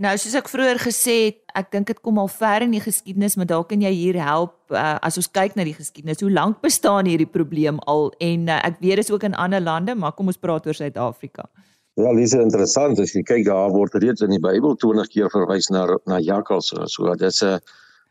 Nou 0.00 0.14
soos 0.16 0.32
ek 0.38 0.46
vroeër 0.48 0.78
gesê 0.80 1.14
het, 1.26 1.40
ek 1.60 1.66
dink 1.74 1.90
dit 1.90 1.98
kom 2.00 2.16
al 2.22 2.30
ver 2.32 2.64
in 2.64 2.72
die 2.72 2.80
geskiedenis, 2.80 3.34
maar 3.36 3.48
dalk 3.50 3.66
kan 3.68 3.82
jy 3.84 3.90
hier 3.92 4.16
help 4.24 4.72
uh, 4.72 4.96
as 5.04 5.18
ons 5.20 5.28
kyk 5.28 5.58
na 5.58 5.66
die 5.68 5.74
geskiedenis. 5.76 6.22
Hoe 6.24 6.30
lank 6.32 6.62
bestaan 6.64 7.10
hierdie 7.10 7.28
probleem 7.28 7.82
al 7.90 8.08
en 8.24 8.48
uh, 8.48 8.56
ek 8.64 8.78
weet 8.80 9.02
dit 9.02 9.04
is 9.04 9.12
ook 9.12 9.26
in 9.28 9.36
ander 9.36 9.60
lande, 9.60 9.92
maar 9.92 10.16
kom 10.16 10.32
ons 10.32 10.40
praat 10.40 10.64
oor 10.64 10.78
Suid-Afrika. 10.78 11.44
Ja, 12.00 12.14
dis 12.16 12.32
interessant 12.32 13.02
as 13.02 13.12
jy 13.12 13.26
kyk 13.28 13.44
daar 13.50 13.76
word 13.76 13.98
reeds 14.00 14.24
in 14.24 14.32
die 14.32 14.40
Bybel 14.40 14.78
20 14.80 15.12
keer 15.12 15.28
verwys 15.28 15.68
na 15.68 15.84
na 16.08 16.16
jakkals. 16.24 16.72
So 16.88 17.12
dit's 17.20 17.44
'n 17.44 17.60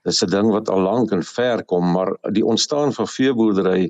dis 0.06 0.22
'n 0.22 0.30
ding 0.30 0.54
wat 0.54 0.70
al 0.70 0.86
lank 0.86 1.12
en 1.12 1.24
ver 1.24 1.66
kom, 1.66 1.92
maar 1.98 2.14
die 2.38 2.46
ontstaan 2.46 2.94
van 2.94 3.08
veeboerdery 3.08 3.90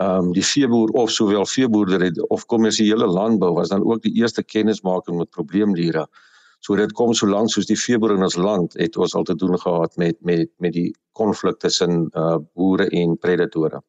ehm 0.00 0.32
um, 0.32 0.32
die 0.32 0.42
veeboer 0.42 0.96
of 0.96 1.10
sowel 1.10 1.44
veeboerdery 1.44 2.14
of 2.28 2.46
kommersiële 2.46 3.06
landbou 3.06 3.52
was 3.54 3.68
dan 3.68 3.84
ook 3.84 4.02
die 4.02 4.16
eerste 4.16 4.42
kennismaking 4.42 5.18
met 5.18 5.30
probleemdiere. 5.30 6.08
So 6.64 6.76
dit 6.80 6.92
kom 6.96 7.12
so 7.12 7.28
lank 7.28 7.52
soos 7.52 7.68
die 7.68 7.76
veeboer 7.76 8.14
in 8.16 8.24
ons 8.24 8.38
land 8.40 8.76
het 8.80 8.96
ons 8.96 9.14
al 9.14 9.26
te 9.28 9.36
doen 9.36 9.58
gehad 9.60 9.96
met 10.00 10.16
met 10.24 10.48
met 10.58 10.72
die 10.72 10.90
konflik 11.12 11.58
tussen 11.60 12.08
uh 12.12 12.38
boere 12.54 12.88
en 12.88 13.18
predatore. 13.20 13.82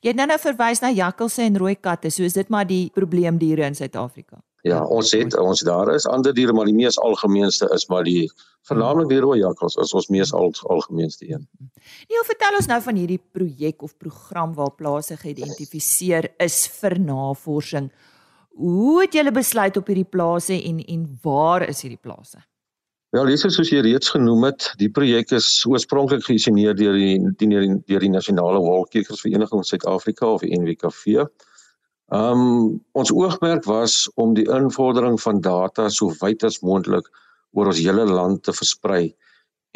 Jy 0.00 0.14
het 0.14 0.16
nou 0.16 0.26
nou 0.30 0.38
verwys 0.40 0.80
na 0.80 0.90
jakkalse 0.90 1.42
en 1.44 1.58
rooi 1.60 1.74
katte, 1.76 2.10
so 2.10 2.24
is 2.24 2.32
dit 2.32 2.48
maar 2.48 2.64
die 2.66 2.88
probleemdiere 2.94 3.66
in 3.68 3.76
Suid-Afrika. 3.76 4.40
Ja, 4.66 4.80
ons 4.82 5.12
het 5.14 5.36
ons 5.38 5.60
daar 5.68 5.92
is 5.94 6.08
ander 6.10 6.34
diere 6.34 6.54
maar 6.56 6.66
die 6.66 6.74
mees 6.74 6.96
algemeenste 6.98 7.68
is 7.74 7.86
maar 7.92 8.06
die 8.08 8.24
veralnik 8.66 9.12
die 9.12 9.20
rooi 9.22 9.38
jakkals 9.38 9.76
is 9.82 9.92
ons 9.94 10.08
mees 10.10 10.32
al, 10.34 10.50
algemeenste 10.72 11.28
een. 11.28 11.44
Nee, 12.08 12.24
vertel 12.26 12.58
ons 12.58 12.66
nou 12.72 12.80
van 12.88 12.98
hierdie 12.98 13.20
projek 13.20 13.84
of 13.86 13.94
program 14.00 14.56
waar 14.56 14.72
plase 14.74 15.20
geïdentifiseer 15.20 16.32
is 16.42 16.64
vir 16.80 16.98
navorsing. 16.98 17.92
Hoe 18.56 19.00
het 19.02 19.12
julle 19.12 19.32
besluit 19.32 19.76
op 19.76 19.88
hierdie 19.90 20.08
plase 20.08 20.56
en 20.56 20.78
en 20.80 21.08
waar 21.22 21.68
is 21.68 21.82
hierdie 21.84 22.00
plase? 22.00 22.40
Wel, 23.14 23.28
dis 23.30 23.44
soos 23.44 23.68
jy 23.70 23.82
reeds 23.84 24.08
genoem 24.12 24.48
het, 24.48 24.70
die 24.80 24.88
projek 24.92 25.30
is 25.36 25.48
oorspronklik 25.68 26.24
geïnisieer 26.24 26.74
deur 26.76 26.96
die 26.96 27.18
deur 27.38 27.62
die, 27.64 27.76
deur 27.88 28.02
die 28.04 28.10
Nasionale 28.12 28.62
Wolkkekersvereniging 28.64 29.60
van 29.60 29.68
Suid-Afrika 29.68 30.30
of 30.32 30.44
die 30.44 30.56
NWKV. 30.56 31.26
Um 32.16 32.80
ons 32.96 33.12
oogmerk 33.12 33.64
was 33.68 34.06
om 34.14 34.34
die 34.34 34.46
invordering 34.48 35.20
van 35.20 35.40
data 35.44 35.88
so 35.88 36.12
wyd 36.20 36.44
as 36.48 36.60
moontlik 36.62 37.08
oor 37.52 37.72
ons 37.72 37.82
hele 37.82 38.04
land 38.08 38.42
te 38.46 38.56
versprei. 38.56 39.14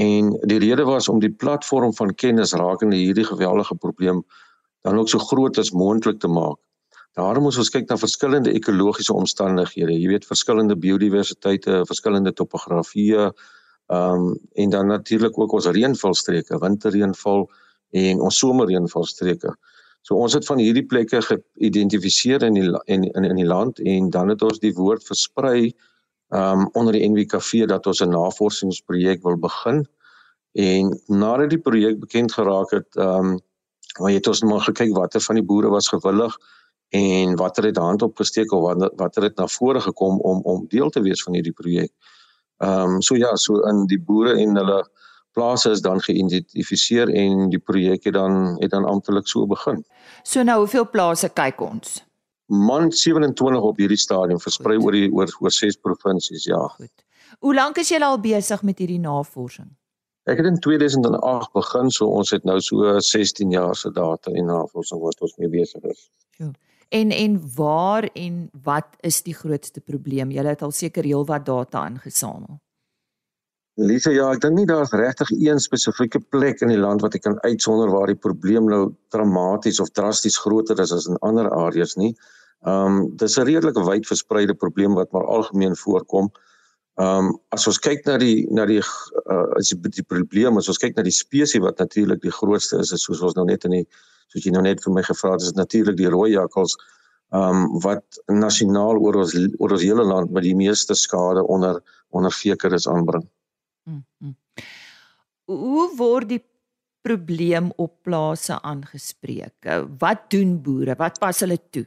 En 0.00 0.32
die 0.48 0.60
rede 0.62 0.84
was 0.88 1.08
om 1.08 1.20
die 1.20 1.32
platform 1.32 1.92
van 1.94 2.14
kennis 2.14 2.56
rakende 2.56 2.96
hierdie 2.96 3.28
geweldige 3.28 3.76
probleem 3.76 4.24
dan 4.86 4.98
ook 4.98 5.08
so 5.08 5.18
groot 5.18 5.58
as 5.58 5.72
moontlik 5.76 6.20
te 6.20 6.28
maak. 6.28 6.56
Daarom 7.18 7.42
moet 7.42 7.56
ons 7.58 7.70
kyk 7.74 7.88
na 7.88 7.96
verskillende 7.98 8.52
ekologiese 8.54 9.14
omstandighede. 9.14 9.96
Jy 9.98 10.12
weet 10.12 10.28
verskillende 10.28 10.76
biodiversiteite, 10.78 11.82
verskillende 11.90 12.32
topografieë, 12.32 13.30
ehm 13.90 14.26
um, 14.28 14.36
en 14.54 14.70
dan 14.70 14.86
natuurlik 14.86 15.38
ook 15.38 15.52
ons 15.58 15.66
reënvalstreke, 15.66 16.58
winterreënval 16.62 17.48
en 17.90 18.20
ons 18.20 18.38
somerreënvalstreke. 18.38 19.54
So 20.06 20.14
ons 20.14 20.32
het 20.32 20.46
van 20.46 20.60
hierdie 20.62 20.86
plekke 20.86 21.20
geïdentifiseer 21.26 22.46
in 22.46 22.54
die 22.54 22.68
in 22.86 23.08
in 23.10 23.24
in 23.24 23.40
die 23.42 23.48
land 23.48 23.80
en 23.80 24.10
dan 24.10 24.28
het 24.28 24.42
ons 24.42 24.62
die 24.62 24.74
woord 24.74 25.02
versprei 25.04 25.72
um 26.30 26.68
onder 26.78 26.94
die 26.94 27.08
NWKV 27.08 27.66
dat 27.66 27.86
ons 27.86 28.00
'n 28.00 28.14
navorsingsprojek 28.14 29.22
wil 29.22 29.36
begin. 29.36 29.86
En 30.54 31.00
nadat 31.06 31.50
die 31.50 31.58
projek 31.58 31.98
bekend 32.00 32.32
geraak 32.32 32.70
het, 32.70 32.96
um 32.96 33.40
waar 33.98 34.12
het 34.12 34.26
ons 34.26 34.42
maar 34.42 34.60
gekyk 34.60 34.94
watter 34.94 35.20
van 35.20 35.34
die 35.34 35.44
boere 35.44 35.68
was 35.68 35.88
gewillig 35.88 36.38
en 36.90 37.36
watter 37.36 37.64
het 37.64 37.76
hand 37.76 38.02
opgesteek 38.02 38.52
of 38.52 38.62
watter 38.62 38.90
watter 38.96 39.22
het 39.22 39.36
na 39.36 39.46
vore 39.46 39.80
gekom 39.80 40.18
om 40.20 40.40
om 40.42 40.66
deel 40.68 40.90
te 40.90 41.00
wees 41.00 41.22
van 41.22 41.34
hierdie 41.34 41.54
projek. 41.54 41.92
Ehm 42.58 42.96
um, 42.96 43.02
so 43.02 43.16
ja, 43.16 43.36
so 43.36 43.60
in 43.68 43.86
die 43.86 44.00
boere 44.00 44.34
en 44.36 44.56
hulle 44.56 44.80
plase 45.32 45.70
is 45.70 45.80
dan 45.80 46.00
geïdentifiseer 46.00 47.08
en 47.08 47.48
die 47.50 47.58
projek 47.58 48.04
het 48.04 48.14
dan 48.14 48.56
het 48.60 48.70
dan 48.70 48.84
amptelik 48.84 49.28
so 49.28 49.46
begin. 49.46 49.84
So 50.22 50.42
nou 50.42 50.58
hoeveel 50.58 50.88
plase 50.90 51.28
kyk 51.28 51.60
ons? 51.60 52.00
Man 52.46 52.92
27 52.92 53.62
op 53.62 53.76
hierdie 53.78 53.98
stadium 53.98 54.40
versprei 54.40 54.76
oor 54.78 54.92
die 54.92 55.10
oor 55.12 55.30
oor 55.40 55.54
ses 55.54 55.76
provinsies, 55.76 56.44
ja. 56.44 56.66
Goed. 56.74 57.04
Hoe 57.38 57.54
lank 57.54 57.78
is 57.78 57.88
julle 57.88 58.04
al 58.04 58.18
besig 58.20 58.62
met 58.62 58.78
hierdie 58.82 58.98
navorsing? 58.98 59.70
Ek 60.28 60.42
het 60.42 60.46
in 60.46 60.58
2008 60.58 61.52
begin, 61.54 61.90
so 61.90 62.06
ons 62.06 62.30
het 62.34 62.44
nou 62.44 62.58
so 62.60 62.98
16 62.98 63.54
jaar 63.54 63.76
se 63.76 63.90
data 63.90 64.34
en 64.34 64.50
navorsing 64.50 65.00
wat 65.00 65.22
ons 65.24 65.36
mee 65.38 65.48
besig 65.48 65.86
is. 65.88 66.10
Ja. 66.36 66.50
En 66.90 67.10
en 67.14 67.36
waar 67.54 68.08
en 68.12 68.48
wat 68.62 68.96
is 69.06 69.22
die 69.22 69.34
grootste 69.34 69.80
probleem? 69.80 70.30
Julle 70.34 70.48
het 70.48 70.62
al 70.66 70.74
seker 70.74 71.06
heelwat 71.06 71.44
data 71.46 71.84
ingesamel. 71.86 72.58
Lisa, 73.78 74.10
ja, 74.10 74.26
ek 74.34 74.42
dink 74.42 74.58
nie 74.58 74.66
daar's 74.66 74.90
regtig 74.92 75.30
een 75.30 75.60
spesifieke 75.62 76.18
plek 76.34 76.60
in 76.66 76.72
die 76.72 76.80
land 76.80 77.04
wat 77.04 77.14
ek 77.14 77.22
kan 77.28 77.38
uitsonder 77.46 77.92
waar 77.94 78.10
die 78.10 78.18
probleem 78.18 78.66
nou 78.68 78.90
dramaties 79.14 79.78
of 79.80 79.92
drasties 79.94 80.40
groter 80.42 80.82
is 80.82 80.92
as 80.92 81.06
in 81.08 81.20
ander 81.24 81.46
areas 81.54 81.94
nie. 81.96 82.10
Ehm 82.66 82.98
um, 82.98 83.16
dis 83.16 83.38
'n 83.38 83.46
redelik 83.48 83.78
wyd 83.86 84.10
verspreide 84.10 84.54
probleem 84.54 84.98
wat 84.98 85.12
maar 85.12 85.24
algemeen 85.24 85.76
voorkom. 85.76 86.32
Ehm 86.98 87.30
um, 87.30 87.38
as 87.48 87.66
ons 87.70 87.78
kyk 87.78 88.04
na 88.04 88.18
die 88.18 88.46
na 88.50 88.66
die 88.66 88.82
uh, 88.82 89.46
as 89.56 89.70
die, 89.70 89.78
die 89.88 90.04
probleem, 90.04 90.58
as 90.58 90.68
ons 90.68 90.82
kyk 90.82 90.96
na 90.96 91.06
die 91.06 91.14
spesies 91.14 91.62
wat 91.62 91.78
natuurlik 91.78 92.20
die 92.20 92.34
grootste 92.34 92.82
is, 92.82 92.92
is 92.92 93.06
soos 93.06 93.22
ons 93.22 93.38
nou 93.38 93.46
net 93.46 93.64
in 93.64 93.78
die 93.78 93.86
soos 94.32 94.46
jy 94.46 94.52
nou 94.54 94.62
net 94.62 94.82
vir 94.84 94.94
my 94.96 95.04
gevra 95.06 95.34
het, 95.34 95.46
is 95.46 95.58
natuurlik 95.58 95.98
die 96.00 96.10
rooi 96.12 96.32
jakkals 96.32 96.76
ehm 97.30 97.62
um, 97.62 97.80
wat 97.84 98.18
nasionaal 98.26 98.98
oor 98.98 99.20
ons 99.22 99.36
oor 99.58 99.76
ons 99.76 99.86
hele 99.86 100.04
land 100.06 100.32
met 100.34 100.42
die 100.42 100.56
meeste 100.58 100.96
skade 100.98 101.44
onder 101.46 101.78
onder 102.10 102.32
veekeres 102.34 102.88
aanbring. 102.90 103.26
Mm 103.86 104.04
-hmm. 104.18 104.34
Hoe 105.46 105.86
word 105.96 106.28
die 106.28 106.44
probleem 107.02 107.70
op 107.76 108.02
plase 108.02 108.62
aangespreek? 108.62 109.70
Wat 109.98 110.30
doen 110.30 110.62
boere? 110.62 110.94
Wat 110.98 111.18
pas 111.18 111.40
hulle 111.40 111.58
toe? 111.70 111.86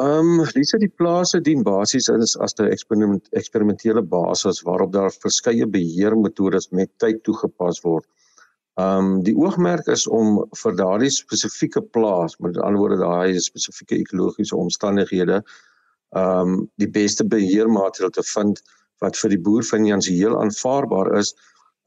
Ehm 0.00 0.40
um, 0.40 0.44
dis 0.56 0.70
die 0.80 0.92
plase 1.00 1.40
dien 1.44 1.62
basies 1.62 2.08
as 2.08 2.36
as 2.36 2.54
'n 2.58 2.70
eksperiment, 2.72 3.28
eksperimentele 3.40 4.02
basis 4.02 4.62
waarop 4.68 4.92
daar 4.92 5.12
verskeie 5.12 5.66
beheermetodes 5.66 6.70
met 6.70 6.90
tyd 6.98 7.22
toegepas 7.22 7.80
word. 7.84 8.06
Ehm 8.78 8.98
um, 8.98 9.22
die 9.26 9.34
oogmerk 9.36 9.86
is 9.90 10.06
om 10.06 10.44
vir 10.62 10.76
daardie 10.78 11.10
spesifieke 11.10 11.82
plaas, 11.82 12.36
met 12.38 12.58
ander 12.58 12.78
woorde 12.78 13.00
daai 13.00 13.40
spesifieke 13.40 13.98
ekologiese 13.98 14.56
omstandighede, 14.56 15.42
ehm 16.14 16.54
um, 16.54 16.68
die 16.82 16.90
beste 16.90 17.26
beheermaatreël 17.26 18.10
te 18.10 18.22
vind 18.34 18.62
wat 19.00 19.16
vir 19.16 19.34
die 19.34 19.40
boer 19.40 19.64
finansiëel 19.64 20.36
aanvaarbaar 20.40 21.14
is, 21.18 21.34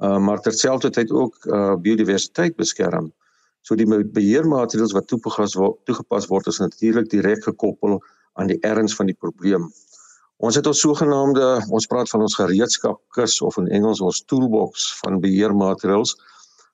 uh, 0.03 0.17
maar 0.17 0.41
terselfdertyd 0.41 1.11
ook 1.11 1.45
uh, 1.45 1.75
biodiversiteit 1.75 2.55
beskerm. 2.57 3.11
So 3.61 3.77
die 3.79 3.87
beheermaatreëls 3.87 4.91
wat 4.97 5.07
toegepas 5.07 5.55
word, 5.55 5.77
toegepas 5.87 6.27
word 6.27 6.49
is 6.51 6.59
natuurlik 6.59 7.09
direk 7.13 7.45
gekoppel 7.45 8.01
aan 8.33 8.49
die 8.49 8.59
erns 8.67 8.95
van 8.97 9.07
die 9.07 9.15
probleem. 9.15 9.69
Ons 10.43 10.57
het 10.59 10.67
ons 10.67 10.81
sogenaamde 10.83 11.45
ons 11.71 11.87
praat 11.87 12.09
van 12.09 12.25
ons 12.25 12.35
gereedskapkis 12.35 13.37
of 13.47 13.57
in 13.61 13.69
Engels 13.71 14.01
ons 14.03 14.23
toolbox 14.27 14.89
van 14.99 15.21
beheermaatreëls. 15.23 16.17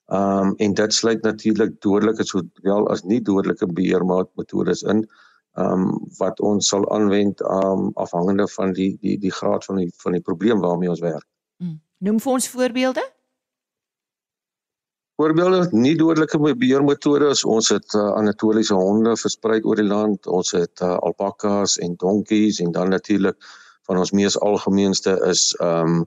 Ehm 0.10 0.48
um, 0.48 0.54
en 0.58 0.74
dit 0.74 0.94
sluit 0.94 1.22
natuurlik 1.22 1.82
dodelike 1.86 2.26
sowel 2.26 2.88
as 2.90 3.04
nie 3.06 3.22
dodelike 3.22 3.68
beheermetodes 3.78 4.82
in 4.82 5.04
ehm 5.54 5.84
um, 5.86 6.00
wat 6.18 6.40
ons 6.40 6.68
sal 6.68 6.88
aanwend 6.96 7.42
um, 7.42 7.92
afhangende 7.94 8.48
van 8.56 8.74
die 8.74 8.98
die 9.02 9.18
die 9.22 9.32
graad 9.32 9.66
van 9.66 9.84
die 9.84 9.92
van 10.04 10.18
die 10.18 10.22
probleem 10.22 10.66
waarmee 10.66 10.90
ons 10.90 11.04
werk. 11.06 11.28
Hmm. 11.62 11.78
Noem 11.98 12.20
vir 12.20 12.32
ons 12.34 12.50
voorbeelde? 12.50 13.04
Voorbeelde 15.20 15.68
nie 15.72 15.96
dodelike 16.00 16.40
beheermetodes. 16.58 17.44
Ons 17.44 17.70
het 17.70 17.94
uh, 17.94 18.08
anatoliese 18.16 18.74
honde 18.74 19.18
versprei 19.20 19.60
oor 19.62 19.76
die 19.76 19.90
land. 19.90 20.26
Ons 20.28 20.56
het 20.58 20.82
uh, 20.82 20.96
alpakkas 20.96 21.78
en 21.78 21.98
donkies 22.00 22.62
en 22.64 22.72
dan 22.72 22.90
natuurlik 22.90 23.38
van 23.86 24.02
ons 24.02 24.12
mees 24.12 24.40
algemeenste 24.40 25.20
is 25.30 25.52
ehm 25.60 26.00
um, 26.00 26.02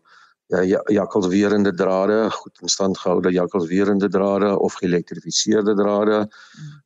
ja 0.60 0.80
jakkalsweerende 0.84 1.74
drade, 1.74 2.30
goed 2.30 2.58
in 2.60 2.68
stand 2.68 2.98
gehoude 2.98 3.30
jakkalsweerende 3.32 4.08
drade 4.08 4.58
of 4.58 4.74
geelektrifiseerde 4.74 5.74
drade. 5.74 6.28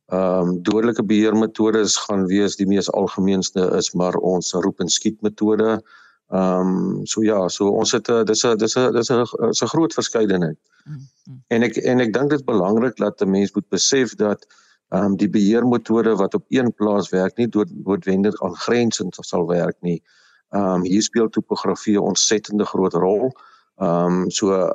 Ehm 0.05 0.49
um, 0.49 0.63
dodelike 0.63 1.03
beheermetodes 1.03 1.97
gaan 1.97 2.25
wees 2.25 2.55
die 2.55 2.67
mees 2.67 2.91
algemeenste 2.91 3.71
is 3.75 3.91
maar 3.93 4.15
ons 4.15 4.53
roep 4.53 4.79
en 4.79 4.89
skiet 4.89 5.21
metode. 5.21 5.81
Ehm 6.27 6.75
um, 6.75 7.05
so 7.05 7.23
ja, 7.23 7.47
so 7.47 7.67
ons 7.67 7.91
het 7.91 8.09
'n 8.09 8.25
dis 8.25 8.45
'n 8.45 8.57
dis 8.57 8.77
'n 8.77 8.91
dis 8.93 9.11
'n 9.11 9.25
'n 9.63 9.67
groot 9.73 9.93
verskeidenheid. 9.93 10.59
Mm 10.85 10.93
-hmm. 10.93 11.43
En 11.47 11.63
ek 11.63 11.75
en 11.75 11.99
ek 11.99 12.13
dink 12.13 12.29
dit 12.29 12.39
is 12.39 12.45
belangrik 12.45 12.95
dat 12.95 13.21
'n 13.21 13.29
mens 13.29 13.53
moet 13.53 13.69
besef 13.69 14.15
dat 14.15 14.47
ehm 14.89 15.03
um, 15.03 15.17
die 15.17 15.29
beheermetode 15.29 16.15
wat 16.15 16.33
op 16.33 16.45
een 16.47 16.73
plaas 16.73 17.09
werk 17.09 17.37
nie 17.37 17.49
noodwendig 17.83 18.41
aangrensend 18.41 19.17
sal 19.19 19.47
werk 19.47 19.77
nie. 19.81 20.03
Ehm 20.49 20.63
um, 20.63 20.83
hier 20.83 21.01
speel 21.01 21.29
topografie 21.29 21.97
'n 21.97 22.07
ontsettende 22.13 22.65
groot 22.65 22.93
rol. 22.93 23.23
Ehm 23.23 23.55
um, 23.79 24.29
so 24.29 24.73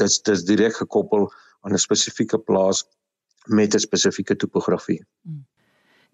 dis 0.00 0.20
dis 0.22 0.44
direk 0.44 0.76
gekoppel 0.82 1.30
aan 1.64 1.72
'n 1.72 1.78
spesifieke 1.78 2.38
plaas 2.38 2.84
met 3.46 3.74
'n 3.74 3.78
spesifieke 3.78 4.36
topografie. 4.36 5.04
Mm. 5.22 5.44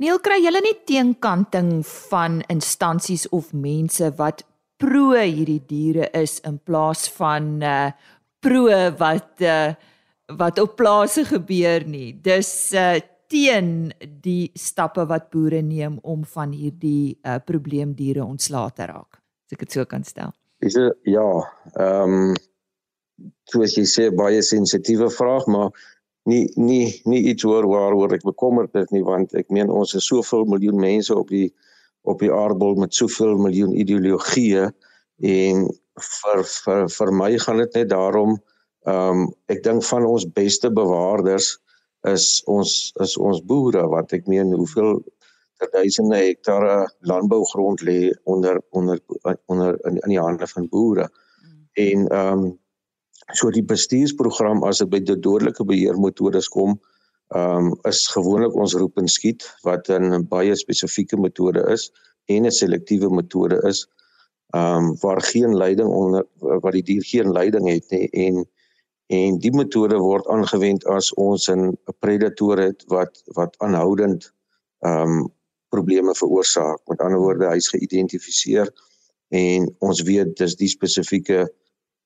Neil, 0.01 0.17
kry 0.19 0.39
julle 0.41 0.63
nie 0.65 0.79
teenkanting 0.89 1.83
van 2.09 2.41
instansies 2.49 3.27
of 3.37 3.53
mense 3.53 4.07
wat 4.17 4.47
pro 4.81 5.13
hierdie 5.13 5.61
diere 5.69 6.09
is 6.17 6.39
in 6.49 6.57
plaas 6.65 7.05
van 7.19 7.61
uh 7.61 7.93
pro 8.41 8.65
wat 8.97 9.45
uh 9.45 9.75
wat 10.41 10.59
op 10.63 10.77
plase 10.79 11.25
gebeur 11.29 11.85
nie. 11.85 12.15
Dis 12.17 12.73
uh 12.73 12.97
teen 13.29 13.93
die 14.01 14.51
stappe 14.57 15.05
wat 15.07 15.29
boere 15.31 15.61
neem 15.63 15.99
om 16.03 16.25
van 16.25 16.57
hierdie 16.57 17.19
uh 17.21 17.37
probleemdiere 17.45 18.25
ontslae 18.25 18.73
te 18.73 18.89
raak. 18.89 19.21
As 19.21 19.53
ek 19.53 19.67
dit 19.67 19.77
so 19.77 19.85
kan 19.85 20.05
stel. 20.05 20.33
Dis 20.61 20.77
ja, 21.09 21.29
ehm 21.75 22.15
um, 22.21 22.37
soos 23.53 23.75
jy 23.77 23.85
sê 23.89 24.05
baie 24.17 24.41
sensitiewe 24.45 25.09
vraag, 25.13 25.47
maar 25.53 25.73
nie 26.29 26.45
nie 26.57 27.01
nie 27.09 27.21
iets 27.33 27.45
oor 27.49 27.67
waaroor 27.69 28.15
ek 28.17 28.25
bekommerd 28.29 28.77
is 28.77 28.91
nie 28.95 29.03
want 29.05 29.35
ek 29.41 29.49
meen 29.57 29.73
ons 29.73 29.95
is 29.97 30.09
soveel 30.13 30.45
miljoen 30.53 30.81
mense 30.81 31.15
op 31.17 31.33
die 31.33 31.49
op 32.09 32.21
die 32.21 32.33
aardbol 32.33 32.77
met 32.81 32.97
soveel 32.97 33.39
miljoen 33.41 33.73
ideologieë 33.83 34.67
en 35.33 35.65
vir 36.11 36.43
vir 36.51 36.87
vir 36.97 37.13
my 37.23 37.31
gaan 37.45 37.63
dit 37.65 37.81
net 37.81 37.91
daarom 37.95 38.37
ehm 38.89 39.25
um, 39.25 39.25
ek 39.53 39.65
dink 39.65 39.85
van 39.89 40.07
ons 40.09 40.29
beste 40.37 40.71
bewaarders 40.81 41.55
is 42.09 42.29
ons 42.49 42.77
is 43.05 43.17
ons 43.17 43.43
boere 43.53 43.85
want 43.95 44.13
ek 44.17 44.29
meen 44.29 44.53
hoeveel 44.57 45.01
duisende 45.73 46.17
hektare 46.17 46.89
landbougrond 47.01 47.81
lê 47.83 48.11
onder 48.25 48.61
onder 48.71 49.01
onder 49.47 49.79
in, 49.87 49.97
in 49.97 50.09
die 50.09 50.21
hande 50.21 50.47
van 50.47 50.69
boere 50.69 51.09
mm. 51.09 51.69
en 51.73 52.09
ehm 52.09 52.45
um, 52.45 52.59
So 53.39 53.51
die 53.55 53.63
bestuursprogram 53.63 54.65
as 54.67 54.81
dit 54.83 54.91
by 54.91 55.01
die 55.05 55.17
dodelike 55.17 55.65
beheermetodes 55.67 56.49
kom, 56.51 56.79
ehm 57.35 57.71
um, 57.71 57.75
is 57.87 58.09
gewoonlik 58.11 58.57
ons 58.59 58.75
roep 58.75 58.99
en 58.99 59.09
skiet 59.09 59.45
wat 59.67 59.91
'n 59.91 60.25
baie 60.33 60.55
spesifieke 60.57 61.17
metode 61.17 61.63
is 61.75 61.91
en 62.27 62.47
'n 62.47 62.51
selektiewe 62.51 63.11
metode 63.11 63.61
is. 63.71 63.87
Ehm 64.55 64.91
um, 64.91 64.97
waar 65.03 65.23
geen 65.23 65.55
leiding 65.57 65.89
onder 65.89 66.27
wat 66.41 66.73
die 66.73 66.83
dier 66.83 67.05
geen 67.05 67.33
leiding 67.33 67.69
het 67.69 67.91
nie 67.91 68.09
en 68.11 68.47
en 69.11 69.39
die 69.39 69.55
metode 69.55 69.99
word 69.99 70.27
aangewend 70.27 70.87
as 70.87 71.15
ons 71.15 71.49
'n 71.49 71.77
predator 71.99 72.59
het 72.59 72.85
wat 72.89 73.23
wat 73.39 73.55
aanhoudend 73.59 74.33
ehm 74.81 75.19
um, 75.21 75.29
probleme 75.71 76.15
veroorsaak. 76.15 76.83
Met 76.89 77.01
ander 77.01 77.19
woorde, 77.23 77.49
hy's 77.51 77.71
geïdentifiseer 77.73 78.71
en 79.31 79.69
ons 79.87 80.03
weet 80.03 80.37
dis 80.39 80.57
die 80.59 80.71
spesifieke 80.71 81.47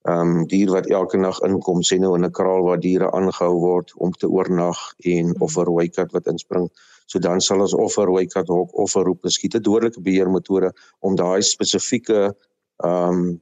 ehm 0.05 0.21
um, 0.21 0.41
dier 0.49 0.69
wat 0.69 0.91
elke 0.93 1.17
nag 1.17 1.39
inkom 1.47 1.81
sê 1.89 1.97
nou 1.97 2.13
in 2.17 2.27
'n 2.27 2.37
kraal 2.39 2.67
waar 2.67 2.81
diere 2.81 3.09
aangehou 3.17 3.55
word 3.61 3.93
om 4.05 4.11
te 4.13 4.29
oornag 4.29 4.81
en 5.15 5.33
of 5.41 5.57
'n 5.57 5.65
rooi 5.65 5.89
kat 5.89 6.13
wat 6.13 6.27
inspring. 6.27 6.69
So 7.07 7.19
dan 7.19 7.41
sal 7.41 7.61
ons 7.61 7.75
of 7.75 7.97
'n 7.99 8.07
rooi 8.13 8.27
kat 8.27 8.49
hok 8.49 8.77
of 8.85 8.97
'n 8.97 9.05
roep 9.05 9.25
skiet 9.25 9.55
'n 9.55 9.63
dodelike 9.63 10.01
beheermetode 10.01 10.73
om 11.01 11.17
daai 11.17 11.43
spesifieke 11.43 12.37
ehm 12.85 13.09
um, 13.09 13.41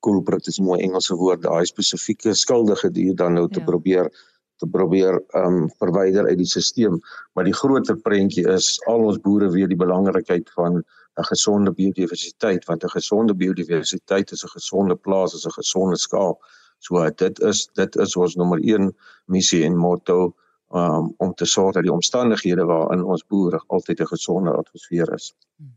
culprit 0.00 0.46
is 0.46 0.58
mooi 0.58 0.80
Engelse 0.82 1.14
woord, 1.14 1.42
daai 1.42 1.66
spesifieke 1.66 2.34
skuldige 2.34 2.90
dier 2.90 3.14
dan 3.14 3.34
nou 3.34 3.48
te 3.48 3.60
ja. 3.60 3.66
probeer 3.66 4.10
te 4.62 4.70
probeer 4.78 5.18
ehm 5.18 5.58
um, 5.62 5.68
verwyder 5.82 6.28
uit 6.30 6.38
die 6.40 6.48
stelsel, 6.48 6.98
maar 7.34 7.48
die 7.48 7.56
groter 7.60 7.98
prentjie 8.08 8.46
is 8.54 8.68
al 8.92 9.08
ons 9.10 9.20
boere 9.26 9.50
weet 9.54 9.72
die 9.74 9.80
belangrikheid 9.84 10.50
van 10.58 10.82
'n 11.20 11.28
gesonde 11.28 11.72
biodiversiteit, 11.80 12.64
want 12.70 12.84
'n 12.84 12.94
gesonde 12.96 13.34
biodiversiteit 13.34 14.32
is 14.32 14.44
'n 14.44 14.54
gesonde 14.56 14.96
plaas, 14.96 15.34
is 15.34 15.46
'n 15.46 15.58
gesonde 15.58 15.98
skaap. 16.06 16.38
So 16.78 17.10
dit 17.10 17.40
is 17.40 17.68
dit 17.74 17.96
is 17.96 18.16
ons 18.16 18.34
nommer 18.36 18.58
1 18.62 18.94
missie 19.26 19.64
en 19.64 19.76
motto 19.76 20.34
um, 20.70 21.14
om 21.18 21.34
te 21.34 21.44
sorg 21.44 21.74
dat 21.74 21.82
die 21.82 21.92
omstandighede 21.92 22.64
waarin 22.64 23.04
ons 23.04 23.26
boere 23.26 23.62
altyd 23.66 24.00
'n 24.00 24.12
gesonde 24.14 24.50
atmosfeer 24.50 25.12
is. 25.14 25.34
Hmm. 25.56 25.76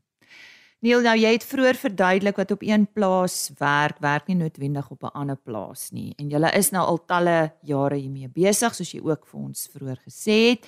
Neil, 0.86 1.02
nou 1.02 1.16
jy 1.18 1.32
het 1.34 1.46
vroeër 1.50 1.78
verduidelik 1.82 2.38
wat 2.38 2.52
op 2.54 2.62
een 2.62 2.84
plaas 2.94 3.50
werk, 3.58 3.98
werk 4.06 4.28
nie 4.30 4.36
noodwendig 4.38 4.90
op 4.94 5.04
'n 5.04 5.18
ander 5.18 5.38
plaas 5.38 5.90
nie. 5.90 6.14
En 6.20 6.30
julle 6.30 6.52
is 6.54 6.70
nou 6.70 6.86
al 6.86 7.00
talle 7.06 7.54
jare 7.64 7.96
hiermee 7.96 8.30
besig, 8.30 8.76
soos 8.76 8.92
jy 8.92 9.02
ook 9.02 9.26
vir 9.26 9.40
ons 9.40 9.70
vroeër 9.74 10.00
gesê 10.06 10.50
het. 10.50 10.68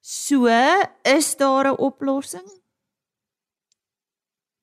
So, 0.00 0.46
is 1.02 1.36
daar 1.36 1.66
'n 1.66 1.76
oplossing? 1.78 2.46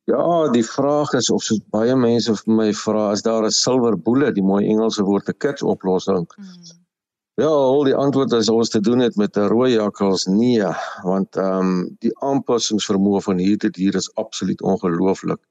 Ja, 0.05 0.49
die 0.51 0.63
vraag 0.63 1.13
is 1.13 1.29
of 1.29 1.43
so 1.43 1.55
baie 1.69 1.95
mense 1.95 2.35
vir 2.35 2.53
my 2.53 2.73
vra, 2.73 3.11
is 3.11 3.21
daar 3.21 3.43
'n 3.43 3.51
silver 3.51 3.97
bullet, 3.97 4.35
die 4.35 4.43
mooi 4.43 4.65
Engelse 4.65 5.03
woord, 5.03 5.27
'n 5.29 5.37
kits 5.37 5.61
oplossing? 5.61 6.25
Hmm. 6.35 6.84
Ja, 7.35 7.47
al 7.51 7.81
die 7.83 7.95
antwoord 7.99 8.31
is 8.31 8.47
ons 8.47 8.69
te 8.71 8.79
doen 8.79 9.01
het 9.03 9.17
met 9.19 9.37
'n 9.37 9.49
rooi 9.51 9.71
jakkals 9.71 10.23
nee, 10.25 10.67
want 11.03 11.35
ehm 11.35 11.71
um, 11.71 11.97
die 11.99 12.13
aanpassingsvermoë 12.23 13.21
van 13.25 13.41
hierdie 13.43 13.71
dier 13.77 13.95
is 13.99 14.07
absoluut 14.13 14.61
ongelooflik. 14.61 15.41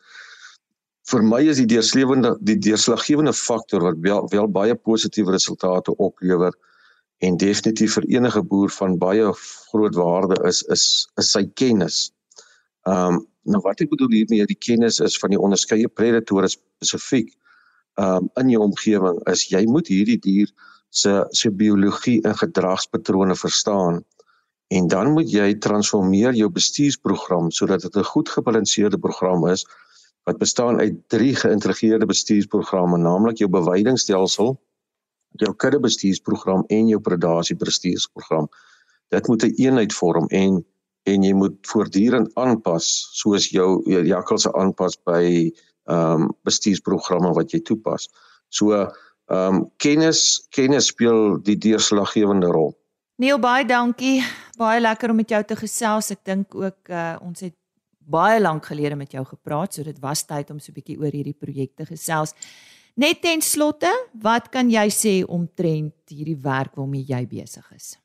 Vir 1.13 1.23
my 1.23 1.43
is 1.53 1.61
die 1.61 1.69
deurslewende 1.75 2.33
die 2.41 2.57
deurslaggewende 2.69 3.37
faktor 3.37 3.85
wat 3.85 4.01
wel, 4.01 4.25
wel 4.33 4.49
baie 4.49 4.75
positiewe 4.75 5.37
resultate 5.37 5.97
oplewer 5.97 6.57
en 7.19 7.37
definitief 7.37 8.01
vir 8.01 8.09
enige 8.17 8.43
boer 8.43 8.71
van 8.81 8.99
baie 8.99 9.33
groot 9.69 9.95
waarde 9.95 10.41
is 10.49 10.63
is 10.63 10.89
is 11.21 11.31
sy 11.37 11.45
kennis. 11.55 12.13
Ehm 12.89 13.15
um, 13.15 13.27
nou 13.43 13.61
wat 13.61 13.81
ek 13.81 13.91
bedoel 13.91 14.09
hiermee 14.23 14.47
die 14.47 14.63
kennis 14.71 15.01
is 15.01 15.19
van 15.21 15.37
die 15.37 15.45
onderskeie 15.49 15.89
predatore 15.89 16.49
spesifiek 16.49 17.35
ehm 18.01 18.25
um, 18.25 18.31
in 18.41 18.57
jou 18.57 18.63
omgewing 18.73 19.21
is 19.29 19.51
jy 19.53 19.67
moet 19.67 19.93
hierdie 19.93 20.23
dier 20.33 20.49
se 20.95 21.15
se 21.31 21.51
biologie 21.51 22.21
en 22.23 22.37
gedragspatrone 22.39 23.37
verstaan. 23.37 24.03
En 24.75 24.87
dan 24.89 25.13
moet 25.13 25.31
jy 25.31 25.49
transformeer 25.67 26.37
jou 26.39 26.51
bestuursprogram 26.51 27.51
sodat 27.51 27.83
dit 27.83 27.97
'n 27.97 28.11
goed 28.13 28.29
gebalanseerde 28.29 28.99
program 28.99 29.47
is 29.47 29.67
wat 30.25 30.39
bestaan 30.39 30.79
uit 30.81 30.95
drie 31.09 31.35
geïntegreerde 31.37 32.07
bestuursprogramme 32.07 32.99
naamlik 32.99 33.39
jou 33.39 33.51
beweidingstelsel 33.51 34.57
jou 35.43 35.55
kudde 35.55 35.81
bestuursprogram 35.81 36.65
en 36.67 36.89
jou 36.89 37.01
predasie 37.01 37.57
bestuursprogram 37.57 38.49
dit 39.09 39.29
moet 39.29 39.43
'n 39.43 39.47
een 39.47 39.55
eenheid 39.65 39.93
vorm 39.93 40.27
en 40.29 40.65
en 41.05 41.23
jy 41.23 41.33
moet 41.37 41.57
voortdurend 41.69 42.35
aanpas 42.41 43.09
soos 43.13 43.49
jou 43.53 43.83
jakkals 43.87 44.47
aanpas 44.53 44.97
by 45.05 45.25
ehm 45.85 46.23
um, 46.23 46.31
bestuursprogramme 46.49 47.35
wat 47.37 47.53
jy 47.53 47.61
toepas. 47.61 48.09
So 48.49 48.89
Ehm 49.33 49.55
um, 49.55 49.71
kennis 49.77 50.47
kennis 50.51 50.91
speel 50.93 51.39
die 51.43 51.57
deurslaggewende 51.57 52.47
rol. 52.53 52.75
Neil 53.17 53.39
baie 53.39 53.65
dankie. 53.65 54.23
Baie 54.59 54.81
lekker 54.81 55.11
om 55.11 55.17
met 55.17 55.31
jou 55.31 55.43
te 55.45 55.57
gesels. 55.57 56.11
Ek 56.11 56.25
dink 56.27 56.55
ook 56.55 56.91
uh, 56.91 57.17
ons 57.23 57.41
het 57.41 57.55
baie 58.05 58.41
lank 58.41 58.67
gelede 58.67 58.97
met 58.97 59.13
jou 59.13 59.25
gepraat, 59.25 59.75
so 59.75 59.83
dit 59.83 59.99
was 60.03 60.25
tyd 60.29 60.51
om 60.51 60.59
so 60.61 60.73
'n 60.73 60.75
bietjie 60.75 60.99
oor 61.01 61.13
hierdie 61.13 61.37
projekte 61.39 61.87
gesels. 61.87 62.35
Net 62.97 63.23
ten 63.23 63.41
slotte, 63.41 63.91
wat 64.23 64.51
kan 64.51 64.71
jy 64.71 64.89
sê 64.91 65.25
omtrent 65.27 65.95
hierdie 66.09 66.39
werk 66.39 66.77
waarmee 66.77 67.05
jy 67.09 67.27
besig 67.27 67.73
is? 67.75 67.97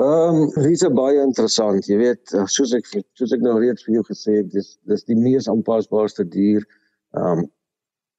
Ehm, 0.00 0.48
um, 0.48 0.50
dit 0.54 0.72
is 0.72 0.88
baie 0.88 1.20
interessant. 1.20 1.86
Jy 1.86 1.96
weet, 1.96 2.32
eh, 2.32 2.46
soos 2.46 2.72
ek 2.72 2.86
soos 3.14 3.32
ek 3.32 3.40
nou 3.40 3.58
reeds 3.60 3.84
vir 3.84 3.94
jou 3.94 4.04
gesê 4.08 4.38
het, 4.40 4.50
dis 4.50 4.78
dis 4.88 5.04
die 5.04 5.16
mees 5.16 5.48
aanpasbaarste 5.48 6.24
dier. 6.24 6.64
Ehm 7.14 7.38
um, 7.38 7.50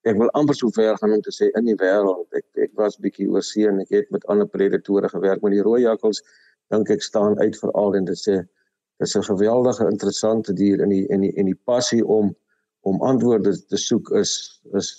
ek 0.10 0.18
wil 0.20 0.32
amper 0.40 0.56
so 0.56 0.70
ver 0.76 0.98
gaan 1.00 1.16
om 1.16 1.22
te 1.22 1.32
sê 1.32 1.50
in 1.60 1.68
die 1.70 1.78
wêreld 1.80 2.40
ek 2.40 2.46
ek 2.66 2.72
was 2.80 3.00
bietjie 3.06 3.30
oor 3.32 3.46
see 3.50 3.68
en 3.70 3.80
ek 3.84 3.94
het 3.96 4.12
met 4.12 4.26
ander 4.32 4.48
predatore 4.48 5.10
gewerk 5.10 5.44
met 5.44 5.56
die 5.56 5.64
rooi 5.68 5.82
jakkals 5.84 6.24
dink 6.74 6.92
ek 6.96 7.06
staan 7.06 7.40
uit 7.40 7.60
veral 7.60 7.96
en 8.00 8.10
dit 8.10 8.20
sê 8.20 8.42
dis 9.00 9.16
'n 9.18 9.30
geweldige 9.30 9.88
interessante 9.90 10.54
dier 10.54 10.82
in 10.82 10.90
die 10.90 11.06
in 11.08 11.22
die 11.22 11.34
en 11.38 11.52
die 11.52 11.60
passie 11.72 12.04
om 12.06 12.36
om 12.84 13.02
antwoorde 13.02 13.56
te 13.72 13.78
soek 13.78 14.12
is 14.20 14.62
is 14.80 14.90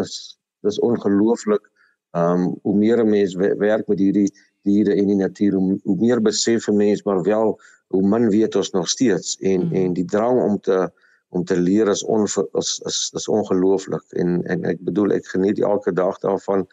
is 0.00 0.38
dis 0.62 0.80
ongelooflik 0.80 1.70
um 2.16 2.56
hoe 2.62 2.76
meer 2.76 3.04
'n 3.04 3.10
mens 3.10 3.34
werk 3.36 3.88
met 3.88 3.98
hierdie 3.98 4.30
diere 4.62 4.94
in 4.94 5.06
die 5.06 5.20
natuur 5.20 5.52
hoe, 5.52 5.78
hoe 5.84 5.96
meer 5.96 6.20
besef 6.20 6.68
'n 6.68 6.76
mens 6.76 7.02
maar 7.04 7.22
wel 7.22 7.58
hoe 7.88 8.02
min 8.02 8.30
weet 8.30 8.56
ons 8.56 8.70
nog 8.70 8.88
steeds 8.88 9.36
en 9.40 9.66
mm. 9.66 9.74
en 9.74 9.92
die 9.92 10.04
drang 10.04 10.40
om 10.42 10.60
te 10.60 10.90
om 11.34 11.44
te 11.44 11.56
leer 11.58 11.90
is 11.90 12.04
on 12.04 12.24
is 12.24 12.72
is, 12.86 12.98
is 13.14 13.28
ongelooflik. 13.28 14.04
En 14.22 14.40
en 14.50 14.64
ek 14.70 14.80
bedoel 14.86 15.16
ek 15.18 15.28
geniet 15.34 15.60
elke 15.60 15.92
dag 15.92 16.18
daarvan. 16.22 16.66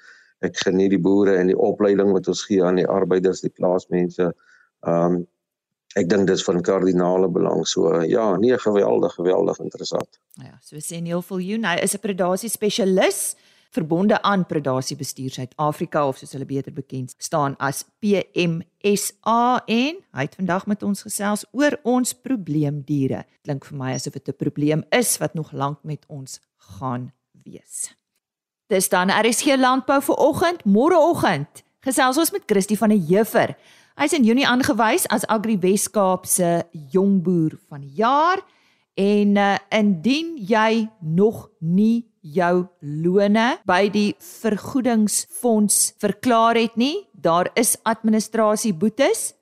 Ek 0.46 0.58
geniet 0.66 0.94
die 0.94 1.02
boere 1.02 1.36
en 1.38 1.52
die 1.52 1.58
opleiding 1.58 2.14
wat 2.16 2.30
ons 2.32 2.46
gee 2.50 2.64
aan 2.66 2.80
die 2.82 2.88
arbeiders 2.90 3.44
die 3.46 3.54
plaasmense. 3.54 4.32
Um, 4.88 5.22
ek 6.00 6.08
dink 6.10 6.30
dit 6.30 6.38
is 6.38 6.46
van 6.48 6.62
kardinale 6.66 7.30
belang. 7.30 7.66
So 7.68 8.02
ja 8.08 8.32
nee 8.38 8.58
geweldig 8.58 9.18
geweldig 9.18 9.60
interessant. 9.66 10.20
Ja 10.42 10.58
so 10.62 10.78
we 10.78 10.84
sê 10.86 11.02
Neil 11.02 11.22
Viljoen 11.26 11.66
hy 11.68 11.78
is 11.82 11.96
'n 11.98 12.06
predasie 12.06 12.50
spesialis 12.50 13.36
verbonde 13.72 14.22
aan 14.22 14.46
Predasie 14.46 14.98
Bestuur 15.00 15.32
Suid-Afrika 15.32 16.04
of 16.08 16.20
soos 16.20 16.34
hulle 16.36 16.46
beter 16.46 16.74
bekend 16.76 17.16
staan 17.18 17.56
as 17.64 17.86
PMSA 18.04 19.64
en 19.66 20.02
hy 20.12 20.26
het 20.28 20.36
vandag 20.36 20.68
met 20.68 20.84
ons 20.84 21.06
gesels 21.08 21.46
oor 21.56 21.78
ons 21.88 22.14
probleemdiere. 22.14 23.24
Klink 23.48 23.66
vir 23.70 23.80
my 23.80 23.94
asof 23.96 24.20
dit 24.20 24.28
'n 24.28 24.38
probleem 24.38 24.84
is 24.92 25.18
wat 25.18 25.34
nog 25.34 25.52
lank 25.52 25.80
met 25.84 26.06
ons 26.08 26.40
gaan 26.78 27.12
wees. 27.44 27.96
Dis 28.68 28.90
dan 28.90 29.10
RSG 29.10 29.56
Landbou 29.58 30.02
vir 30.02 30.16
oggend, 30.16 30.66
môreoggend. 30.66 31.64
Gesels 31.80 32.18
ons 32.18 32.32
met 32.32 32.44
Christie 32.46 32.78
van 32.78 32.90
der 32.90 33.00
Heever. 33.00 33.56
Hy's 33.96 34.14
in 34.14 34.24
Junie 34.24 34.48
aangewys 34.48 35.08
as 35.08 35.26
Agri 35.28 35.58
Weskaap 35.60 36.26
se 36.26 36.64
jongboer 36.72 37.60
van 37.70 37.82
die 37.82 37.96
jaar 37.96 38.40
en 38.94 39.36
uh, 39.36 39.58
indien 39.70 40.38
jy 40.38 40.90
nog 41.00 41.50
nie 41.60 42.11
jou 42.22 42.68
lone 42.80 43.58
by 43.66 43.90
die 43.92 44.16
vergoedingsfonds 44.22 45.94
verklaar 46.02 46.56
het 46.56 46.76
nie. 46.78 47.08
Daar 47.12 47.50
is 47.58 47.78
administrasie 47.84 48.74
boetes. 48.74 49.34